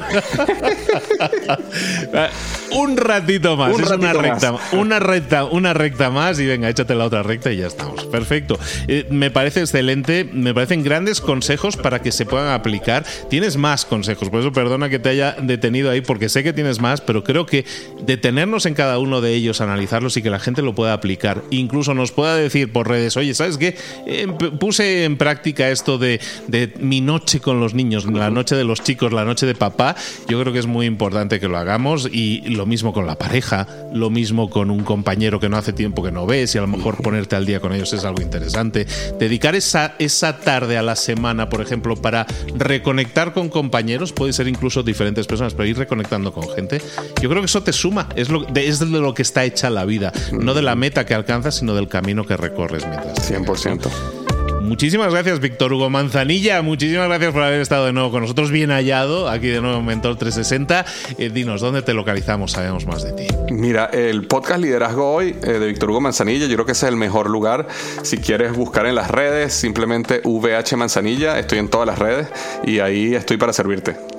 un 2.75 2.97
ratito 2.97 3.57
más, 3.57 3.77
es 3.79 3.89
una 3.91 4.13
recta, 4.13 4.55
una 4.71 4.99
recta, 4.99 5.45
una 5.45 5.73
recta 5.73 6.09
más 6.09 6.39
y 6.39 6.45
venga, 6.45 6.69
échate 6.69 6.95
la 6.95 7.05
otra 7.05 7.23
recta 7.23 7.51
y 7.51 7.57
ya 7.57 7.67
estamos. 7.67 8.05
Perfecto. 8.05 8.59
Eh, 8.87 9.05
me 9.09 9.31
parece 9.31 9.61
excelente, 9.61 10.23
me 10.31 10.53
parecen 10.53 10.83
grandes 10.83 11.21
consejos 11.21 11.77
para 11.77 12.01
que 12.01 12.11
se 12.11 12.25
puedan 12.25 12.53
aplicar. 12.53 13.05
Tienes 13.29 13.57
más 13.57 13.85
consejos, 13.85 14.29
por 14.29 14.39
eso 14.39 14.51
perdona 14.51 14.89
que 14.89 14.99
te 14.99 15.09
haya 15.09 15.35
detenido 15.41 15.89
ahí 15.89 16.01
porque 16.01 16.29
sé 16.29 16.43
que 16.43 16.53
tienes 16.53 16.79
más, 16.79 17.01
pero 17.01 17.23
creo 17.23 17.45
que 17.45 17.65
detenernos 18.01 18.65
en 18.65 18.73
cada 18.73 18.99
uno 18.99 19.21
de 19.21 19.33
ellos, 19.33 19.61
analizarlos 19.61 20.17
y 20.17 20.21
que 20.21 20.29
la 20.29 20.39
gente 20.39 20.61
lo 20.61 20.75
pueda 20.75 20.93
aplicar, 20.93 21.43
incluso 21.49 21.93
nos 21.93 22.11
pueda 22.11 22.35
decir 22.35 22.71
por 22.71 22.87
redes, 22.87 23.17
oye, 23.17 23.33
¿sabes 23.33 23.57
qué? 23.57 23.75
Eh, 24.05 24.27
puse 24.59 25.05
en 25.05 25.17
práctica 25.17 25.69
esto 25.69 25.97
de, 25.97 26.19
de 26.47 26.73
mi 26.79 27.01
noche 27.01 27.39
con 27.39 27.59
los 27.59 27.73
niños, 27.73 28.05
la 28.05 28.29
noche 28.29 28.55
de 28.55 28.63
los 28.63 28.81
chicos, 28.83 29.13
la 29.13 29.25
noche 29.25 29.45
de 29.45 29.55
papá, 29.55 29.95
yo 30.27 30.39
creo 30.39 30.53
que 30.53 30.59
es 30.59 30.67
muy 30.67 30.85
importante 30.85 31.39
que 31.39 31.47
lo 31.47 31.57
hagamos 31.57 32.09
y 32.11 32.41
lo 32.49 32.62
mismo 32.65 32.93
con 32.93 33.05
la 33.05 33.17
pareja, 33.17 33.67
lo 33.93 34.09
mismo 34.09 34.49
con 34.49 34.71
un 34.71 34.83
compañero 34.83 35.39
que 35.39 35.49
no 35.49 35.57
hace 35.57 35.73
tiempo 35.73 36.03
que 36.03 36.11
no 36.11 36.25
ves 36.25 36.55
y 36.55 36.57
a 36.57 36.61
lo 36.61 36.67
mejor 36.67 37.01
ponerte 37.01 37.35
al 37.35 37.45
día 37.45 37.59
con 37.59 37.73
ellos 37.73 37.93
es 37.93 38.05
algo 38.05 38.21
interesante. 38.21 38.85
Dedicar 39.19 39.55
esa, 39.55 39.95
esa 39.99 40.39
tarde 40.39 40.77
a 40.77 40.81
la 40.81 40.95
semana, 40.95 41.49
por 41.49 41.61
ejemplo, 41.61 41.95
para 41.95 42.25
reconectar 42.55 43.33
con 43.33 43.49
compañeros, 43.49 44.13
puede 44.13 44.33
ser 44.33 44.47
incluso 44.47 44.83
diferentes 44.83 45.27
personas, 45.27 45.53
pero 45.53 45.67
ir 45.67 45.77
reconectando 45.77 46.33
con 46.33 46.49
gente, 46.49 46.81
yo 47.21 47.29
creo 47.29 47.41
que 47.41 47.47
eso 47.47 47.63
te 47.63 47.73
suma, 47.73 48.09
es, 48.15 48.29
lo, 48.29 48.47
es 48.55 48.79
de 48.79 48.85
lo 48.85 49.13
que 49.13 49.21
está 49.21 49.43
hecha 49.45 49.69
la 49.69 49.85
vida, 49.85 50.11
no 50.31 50.53
de 50.53 50.61
la 50.61 50.75
meta 50.75 51.05
que 51.05 51.13
alcanzas, 51.13 51.55
sino 51.55 51.75
del 51.75 51.87
camino 51.87 52.25
que 52.25 52.37
recorres 52.37 52.85
mientras. 52.87 53.31
100%. 53.31 54.22
Muchísimas 54.63 55.11
gracias, 55.11 55.41
Víctor 55.41 55.73
Hugo 55.73 55.89
Manzanilla. 55.89 56.61
Muchísimas 56.61 57.09
gracias 57.09 57.33
por 57.33 57.43
haber 57.43 57.59
estado 57.59 57.85
de 57.85 57.91
nuevo 57.91 58.11
con 58.11 58.21
nosotros. 58.21 58.49
Bien 58.49 58.69
hallado 58.69 59.27
aquí 59.27 59.47
de 59.47 59.59
nuevo 59.59 59.79
en 59.79 59.85
Mentor 59.85 60.15
360. 60.15 60.85
Eh, 61.17 61.29
dinos, 61.29 61.59
¿dónde 61.59 61.81
te 61.81 61.93
localizamos? 61.93 62.53
Sabemos 62.53 62.85
más 62.85 63.03
de 63.03 63.11
ti. 63.11 63.27
Mira, 63.51 63.87
el 63.87 64.25
podcast 64.25 64.61
Liderazgo 64.61 65.13
Hoy 65.13 65.35
eh, 65.43 65.59
de 65.59 65.67
Víctor 65.67 65.89
Hugo 65.89 65.99
Manzanilla, 65.99 66.45
yo 66.45 66.53
creo 66.53 66.65
que 66.65 66.71
es 66.71 66.83
el 66.83 66.95
mejor 66.95 67.29
lugar. 67.29 67.67
Si 68.03 68.19
quieres 68.19 68.55
buscar 68.55 68.85
en 68.85 68.95
las 68.95 69.11
redes, 69.11 69.51
simplemente 69.51 70.21
VH 70.23 70.77
Manzanilla. 70.77 71.39
Estoy 71.39 71.59
en 71.59 71.67
todas 71.67 71.85
las 71.85 71.99
redes 71.99 72.29
y 72.65 72.79
ahí 72.79 73.15
estoy 73.15 73.35
para 73.35 73.51
servirte 73.51 74.12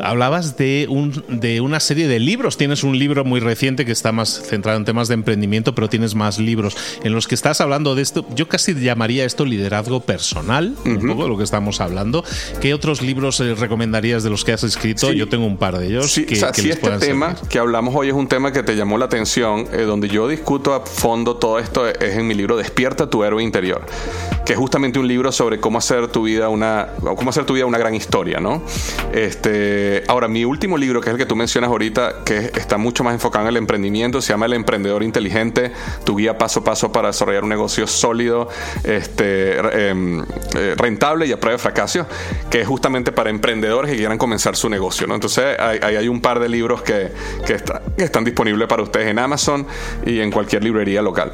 hablabas 0.00 0.56
de, 0.56 0.86
un, 0.88 1.24
de 1.28 1.60
una 1.60 1.80
serie 1.80 2.08
de 2.08 2.20
libros. 2.20 2.56
Tienes 2.56 2.84
un 2.84 2.98
libro 2.98 3.24
muy 3.24 3.40
reciente 3.40 3.84
que 3.84 3.92
está 3.92 4.12
más 4.12 4.42
centrado 4.48 4.78
en 4.78 4.84
temas 4.84 5.08
de 5.08 5.14
emprendimiento, 5.14 5.74
pero 5.74 5.88
tienes 5.88 6.14
más 6.14 6.38
libros 6.38 6.76
en 7.02 7.12
los 7.12 7.28
que 7.28 7.34
estás 7.34 7.60
hablando 7.60 7.94
de 7.94 8.02
esto. 8.02 8.26
Yo 8.34 8.48
casi 8.48 8.74
llamaría 8.74 9.24
esto 9.24 9.44
liderazgo 9.44 10.00
personal, 10.00 10.74
un 10.84 11.06
poco 11.06 11.24
de 11.24 11.28
lo 11.28 11.38
que 11.38 11.44
estamos 11.44 11.80
hablando. 11.80 12.24
¿Qué 12.60 12.74
otros 12.74 13.02
libros 13.02 13.40
eh, 13.40 13.54
recomendarías 13.54 14.22
de 14.22 14.30
los 14.30 14.44
que 14.44 14.52
has 14.52 14.64
escrito? 14.64 15.12
Yo 15.12 15.28
tengo 15.28 15.46
un 15.46 15.56
par 15.56 15.78
de 15.78 15.86
ellos. 15.86 16.10
Sí, 16.10 16.24
que, 16.24 16.36
si 16.36 16.70
este 16.70 16.90
tema 16.98 17.36
que 17.48 17.58
hablamos 17.58 17.94
hoy 17.94 18.08
es 18.08 18.14
un 18.14 18.28
tema 18.28 18.52
que 18.52 18.62
te 18.62 18.76
llamó 18.76 18.98
la 18.98 19.06
atención, 19.06 19.66
eh, 19.72 19.82
donde 19.82 20.08
yo 20.08 20.28
discuto 20.28 20.74
a 20.74 20.80
fondo 20.80 21.36
todo 21.36 21.58
esto, 21.58 21.88
es 21.88 22.16
en 22.16 22.26
mi 22.26 22.34
libro 22.34 22.56
Despierta 22.56 23.08
tu 23.08 23.24
héroe 23.24 23.42
interior, 23.42 23.84
que 24.44 24.52
es 24.52 24.58
justamente 24.58 24.98
un 24.98 25.08
libro 25.08 25.32
sobre 25.32 25.60
cómo 25.60 25.78
hacer 25.78 26.08
tu 26.08 26.24
vida 26.24 26.48
una, 26.48 26.88
cómo 27.16 27.30
hacer 27.30 27.44
tu 27.44 27.54
vida 27.54 27.66
una 27.66 27.78
gran 27.78 27.94
historia, 27.94 28.40
¿no? 28.40 28.62
Este 29.12 29.53
eh, 29.56 30.02
ahora, 30.08 30.26
mi 30.26 30.44
último 30.44 30.76
libro, 30.76 31.00
que 31.00 31.10
es 31.10 31.12
el 31.12 31.18
que 31.18 31.26
tú 31.26 31.36
mencionas 31.36 31.70
ahorita, 31.70 32.24
que 32.24 32.50
está 32.56 32.76
mucho 32.76 33.04
más 33.04 33.14
enfocado 33.14 33.44
en 33.44 33.50
el 33.50 33.56
emprendimiento, 33.56 34.20
se 34.20 34.32
llama 34.32 34.46
El 34.46 34.54
Emprendedor 34.54 35.04
Inteligente, 35.04 35.70
tu 36.04 36.16
guía 36.16 36.36
paso 36.36 36.60
a 36.60 36.64
paso 36.64 36.90
para 36.90 37.08
desarrollar 37.08 37.44
un 37.44 37.50
negocio 37.50 37.86
sólido, 37.86 38.48
este, 38.82 39.90
em, 39.90 40.22
eh, 40.56 40.74
rentable 40.76 41.26
y 41.26 41.32
a 41.32 41.38
prueba 41.38 41.56
de 41.56 41.62
fracaso, 41.62 42.04
que 42.50 42.62
es 42.62 42.66
justamente 42.66 43.12
para 43.12 43.30
emprendedores 43.30 43.92
que 43.92 43.96
quieran 43.96 44.18
comenzar 44.18 44.56
su 44.56 44.68
negocio. 44.68 45.06
¿no? 45.06 45.14
Entonces, 45.14 45.56
ahí 45.60 45.78
hay, 45.96 46.08
un 46.08 46.20
par 46.20 46.40
de 46.40 46.48
libros 46.48 46.82
que, 46.82 47.12
que 47.46 47.54
están 48.02 48.24
disponibles 48.24 48.66
para 48.66 48.82
ustedes 48.82 49.06
en 49.06 49.20
Amazon 49.20 49.66
y 50.04 50.18
en 50.18 50.32
cualquier 50.32 50.64
librería 50.64 51.00
local 51.00 51.32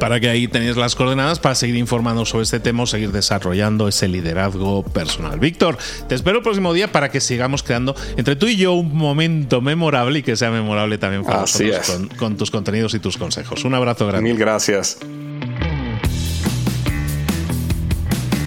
para 0.00 0.18
que 0.18 0.28
ahí 0.28 0.48
tenéis 0.48 0.76
las 0.76 0.96
coordenadas 0.96 1.38
para 1.38 1.54
seguir 1.54 1.76
informando 1.76 2.24
sobre 2.24 2.42
este 2.44 2.58
tema 2.58 2.82
o 2.82 2.86
seguir 2.86 3.12
desarrollando 3.12 3.86
ese 3.86 4.08
liderazgo 4.08 4.82
personal. 4.82 5.38
Víctor, 5.38 5.78
te 6.08 6.14
espero 6.14 6.38
el 6.38 6.42
próximo 6.42 6.72
día 6.72 6.90
para 6.90 7.10
que 7.10 7.20
sigamos 7.20 7.62
creando 7.62 7.94
entre 8.16 8.34
tú 8.34 8.46
y 8.46 8.56
yo 8.56 8.72
un 8.72 8.96
momento 8.96 9.60
memorable 9.60 10.20
y 10.20 10.22
que 10.22 10.34
sea 10.36 10.50
memorable 10.50 10.98
también 10.98 11.22
para 11.24 11.42
nosotros 11.42 11.86
con, 11.86 12.08
con 12.08 12.36
tus 12.36 12.50
contenidos 12.50 12.94
y 12.94 12.98
tus 12.98 13.16
consejos. 13.16 13.64
Un 13.64 13.74
abrazo 13.74 14.06
grande. 14.06 14.28
Mil 14.28 14.38
gracias. 14.38 14.98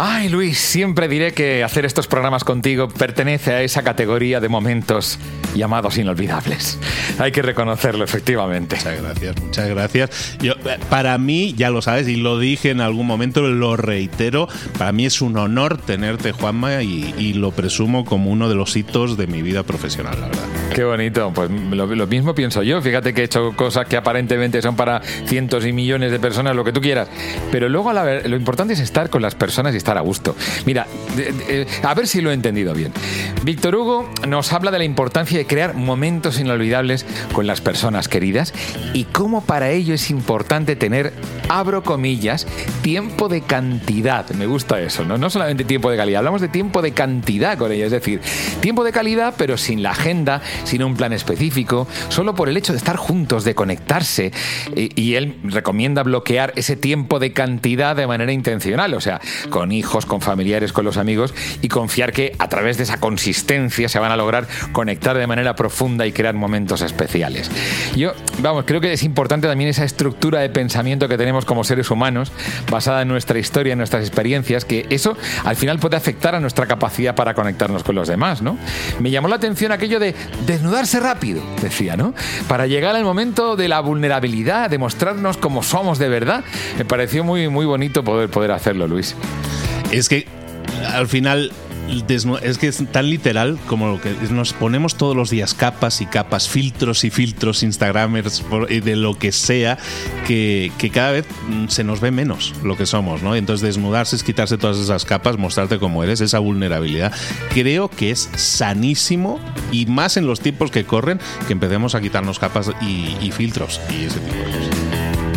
Ay, 0.05 0.27
Luis, 0.27 0.59
siempre 0.59 1.07
diré 1.07 1.31
que 1.31 1.63
hacer 1.63 1.85
estos 1.85 2.07
programas 2.07 2.43
contigo 2.43 2.89
pertenece 2.89 3.53
a 3.53 3.61
esa 3.61 3.83
categoría 3.83 4.41
de 4.41 4.49
momentos 4.49 5.17
llamados 5.55 5.97
inolvidables. 5.97 6.77
Hay 7.19 7.31
que 7.31 7.41
reconocerlo, 7.41 8.03
efectivamente. 8.03 8.75
Muchas 8.75 9.01
gracias, 9.01 9.41
muchas 9.41 9.69
gracias. 9.69 10.37
Yo, 10.39 10.55
eh, 10.65 10.77
para 10.89 11.17
mí, 11.17 11.53
ya 11.55 11.69
lo 11.69 11.81
sabes, 11.81 12.09
y 12.09 12.17
lo 12.17 12.37
dije 12.37 12.71
en 12.71 12.81
algún 12.81 13.07
momento, 13.07 13.43
lo 13.43 13.77
reitero, 13.77 14.49
para 14.77 14.91
mí 14.91 15.05
es 15.05 15.21
un 15.21 15.37
honor 15.37 15.77
tenerte, 15.77 16.33
Juanma, 16.33 16.83
y, 16.83 17.15
y 17.17 17.35
lo 17.35 17.51
presumo 17.51 18.03
como 18.03 18.29
uno 18.29 18.49
de 18.49 18.55
los 18.55 18.75
hitos 18.75 19.15
de 19.15 19.27
mi 19.27 19.41
vida 19.41 19.63
profesional, 19.63 20.19
la 20.19 20.27
verdad. 20.27 20.43
Qué 20.73 20.83
bonito, 20.83 21.31
pues 21.35 21.51
lo, 21.51 21.85
lo, 21.85 22.07
mismo 22.07 22.33
pienso 22.33 22.63
yo. 22.63 22.81
Fíjate 22.81 23.13
que 23.13 23.21
he 23.21 23.25
hecho 23.25 23.53
cosas 23.55 23.87
que 23.87 23.95
aparentemente 23.95 24.59
son 24.61 24.75
para 24.75 25.01
cientos 25.01 25.67
y 25.67 25.71
millones 25.71 26.11
de 26.11 26.19
personas, 26.19 26.55
lo 26.55 26.63
que 26.63 26.71
tú 26.71 26.81
quieras. 26.81 27.09
Pero 27.51 27.69
luego 27.69 27.93
la, 27.93 28.21
lo 28.21 28.35
importante 28.35 28.73
es 28.73 28.79
estar 28.79 29.11
con 29.11 29.21
las 29.21 29.35
personas 29.35 29.75
y 29.75 29.77
estar 29.77 29.92
a 29.97 30.01
gusto. 30.01 30.35
Mira, 30.65 30.87
a 31.83 31.93
ver 31.93 32.07
si 32.07 32.21
lo 32.21 32.31
he 32.31 32.33
entendido 32.33 32.73
bien. 32.73 32.91
Víctor 33.43 33.75
Hugo 33.75 34.09
nos 34.27 34.53
habla 34.53 34.71
de 34.71 34.77
la 34.77 34.83
importancia 34.85 35.37
de 35.37 35.45
crear 35.45 35.73
momentos 35.73 36.39
inolvidables 36.39 37.05
con 37.33 37.47
las 37.47 37.61
personas 37.61 38.07
queridas 38.07 38.53
y 38.93 39.05
cómo 39.05 39.43
para 39.43 39.71
ello 39.71 39.93
es 39.93 40.09
importante 40.09 40.75
tener, 40.75 41.13
abro 41.49 41.83
comillas, 41.83 42.47
tiempo 42.81 43.27
de 43.27 43.41
cantidad. 43.41 44.29
Me 44.31 44.45
gusta 44.45 44.79
eso, 44.79 45.03
¿no? 45.03 45.17
No 45.17 45.29
solamente 45.29 45.63
tiempo 45.65 45.91
de 45.91 45.97
calidad, 45.97 46.19
hablamos 46.19 46.41
de 46.41 46.47
tiempo 46.47 46.81
de 46.81 46.93
cantidad 46.93 47.57
con 47.57 47.71
ella. 47.71 47.85
Es 47.85 47.91
decir, 47.91 48.21
tiempo 48.61 48.83
de 48.83 48.91
calidad, 48.91 49.33
pero 49.37 49.57
sin 49.57 49.83
la 49.83 49.91
agenda, 49.91 50.41
sin 50.63 50.83
un 50.83 50.95
plan 50.95 51.13
específico, 51.13 51.87
solo 52.09 52.35
por 52.35 52.49
el 52.49 52.57
hecho 52.57 52.73
de 52.73 52.77
estar 52.77 52.95
juntos, 52.95 53.43
de 53.43 53.55
conectarse. 53.55 54.31
Y, 54.75 55.13
él 55.13 55.37
recomienda 55.43 56.01
bloquear 56.01 56.53
ese 56.55 56.75
tiempo 56.75 57.19
de 57.19 57.33
cantidad 57.33 57.95
de 57.95 58.07
manera 58.07 58.31
intencional, 58.31 58.93
o 58.95 59.01
sea, 59.01 59.21
con 59.49 59.71
hijos, 59.73 60.05
con 60.05 60.21
familiares, 60.21 60.73
con 60.73 60.85
los 60.85 60.97
amigos, 60.97 61.33
y 61.61 61.67
confiar 61.67 62.13
que 62.13 62.35
a 62.39 62.49
través 62.49 62.77
de 62.77 62.83
esa 62.83 62.99
consistencia 62.99 63.89
se 63.89 63.99
van 63.99 64.11
a 64.11 64.17
lograr 64.17 64.47
conectar 64.71 65.17
de 65.17 65.27
manera 65.27 65.55
profunda 65.55 66.05
y 66.05 66.11
crear 66.11 66.35
momentos 66.35 66.81
especiales. 66.81 67.49
Yo, 67.95 68.13
vamos, 68.39 68.65
creo 68.65 68.81
que 68.81 68.93
es 68.93 69.03
importante 69.03 69.47
también 69.47 69.69
esa 69.69 69.83
estructura 69.83 70.39
de 70.39 70.49
pensamiento 70.49 71.07
que 71.07 71.17
tenemos 71.17 71.45
como 71.45 71.63
seres 71.63 71.91
humanos, 71.91 72.31
basada 72.69 73.01
en 73.01 73.07
nuestra 73.07 73.39
historia, 73.39 73.73
en 73.73 73.77
nuestras 73.77 74.05
experiencias, 74.05 74.65
que 74.65 74.85
eso 74.89 75.17
al 75.43 75.55
final 75.55 75.79
puede 75.79 75.97
afectar 75.97 76.35
a 76.35 76.39
nuestra 76.39 76.65
capacidad 76.65 77.15
para 77.15 77.33
conectarnos 77.33 77.83
con 77.83 77.95
los 77.95 78.07
demás, 78.07 78.41
¿no? 78.41 78.57
Me 78.99 79.11
llamó 79.11 79.27
la 79.27 79.35
atención 79.35 79.71
aquello 79.71 79.99
de 79.99 80.15
desnudarse 80.45 80.99
rápido, 80.99 81.41
decía, 81.61 81.97
¿no? 81.97 82.13
Para 82.47 82.67
llegar 82.67 82.95
al 82.95 83.03
momento 83.03 83.55
de 83.55 83.67
la 83.67 83.79
vulnerabilidad, 83.79 84.69
de 84.69 84.77
mostrarnos 84.77 85.37
como 85.37 85.63
somos 85.63 85.99
de 85.99 86.09
verdad. 86.09 86.43
Me 86.77 86.85
pareció 86.85 87.23
muy, 87.23 87.47
muy 87.49 87.65
bonito 87.65 88.03
poder, 88.03 88.29
poder 88.29 88.51
hacerlo, 88.51 88.87
Luis. 88.87 89.15
Es 89.93 90.09
que 90.09 90.25
al 90.91 91.07
final 91.07 91.51
es 92.41 92.57
que 92.57 92.67
es 92.67 92.83
tan 92.91 93.09
literal 93.09 93.59
como 93.67 93.87
lo 93.87 94.01
que 94.01 94.15
nos 94.31 94.53
ponemos 94.53 94.95
todos 94.95 95.15
los 95.15 95.29
días 95.29 95.53
capas 95.53 96.01
y 96.01 96.05
capas, 96.05 96.49
filtros 96.49 97.03
y 97.03 97.09
filtros, 97.09 97.61
Instagramers, 97.61 98.43
de 98.69 98.95
lo 98.95 99.17
que 99.17 99.31
sea, 99.31 99.77
que, 100.25 100.71
cada 100.91 101.11
vez 101.11 101.25
se 101.67 101.83
nos 101.83 101.99
ve 101.99 102.11
menos 102.11 102.53
lo 102.63 102.77
que 102.77 102.85
somos, 102.85 103.21
¿no? 103.21 103.35
Entonces 103.35 103.61
desnudarse 103.61 104.15
es 104.15 104.23
quitarse 104.23 104.57
todas 104.57 104.77
esas 104.77 105.05
capas, 105.05 105.37
mostrarte 105.37 105.77
como 105.77 106.03
eres, 106.03 106.21
esa 106.21 106.39
vulnerabilidad. 106.39 107.13
Creo 107.53 107.89
que 107.89 108.11
es 108.11 108.29
sanísimo 108.35 109.39
y 109.71 109.85
más 109.85 110.17
en 110.17 110.25
los 110.25 110.39
tiempos 110.39 110.71
que 110.71 110.85
corren 110.85 111.19
que 111.47 111.53
empecemos 111.53 111.95
a 111.95 112.01
quitarnos 112.01 112.39
capas 112.39 112.71
y, 112.81 113.17
y 113.21 113.31
filtros 113.31 113.79
y 113.89 114.05
ese 114.05 114.19
tipo 114.19 114.37
de 114.37 114.45
cosas. 114.45 114.82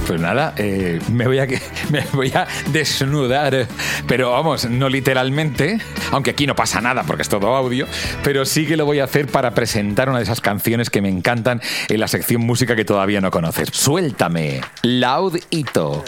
Pues 0.07 0.21
nada, 0.21 0.55
eh, 0.57 1.01
me, 1.11 1.27
voy 1.27 1.39
a, 1.39 2.47
desnudar, 2.71 3.67
pero 4.07 4.33
vamos, 4.33 4.69
no 4.69 4.89
literalmente, 4.89 5.79
aunque 6.13 6.31
aquí 6.31 6.47
no 6.47 6.55
pasa 6.55 6.81
nada 6.81 7.03
porque 7.03 7.23
es 7.23 7.29
todo 7.29 7.57
audio, 7.57 7.87
pero 8.23 8.45
sí 8.45 8.67
que 8.67 8.77
lo 8.77 8.85
voy 8.85 9.01
a 9.01 9.05
hacer 9.05 9.27
para 9.27 9.53
presentar 9.53 10.09
una 10.09 10.19
de 10.19 10.25
esas 10.25 10.41
canciones 10.41 10.91
que 10.91 11.03
me 11.03 11.09
encantan 11.09 11.61
en 11.89 12.01
la 12.01 12.09
sección 12.09 12.43
música 12.43 12.77
que 12.77 12.85
todavía 12.85 13.21
no 13.21 13.31
conoces. 13.31 13.69
Suéltame, 13.73 14.61
Loud 14.83 15.39
Ito. 15.51 16.05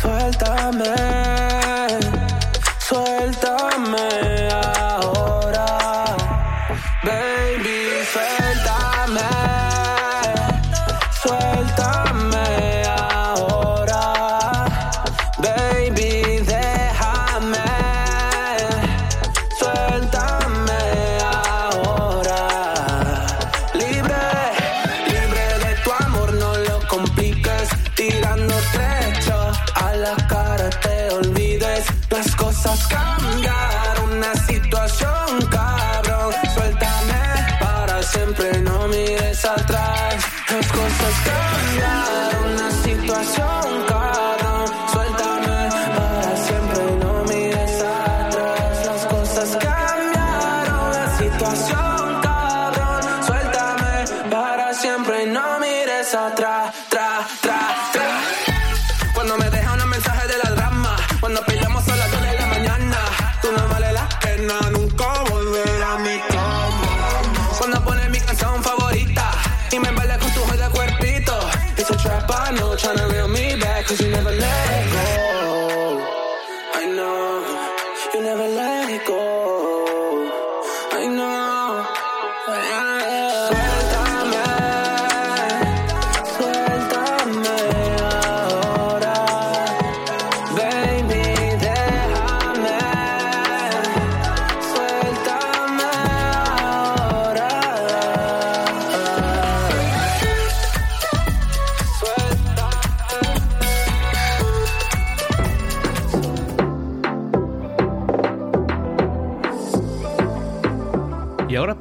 Suéltame. 0.00 1.13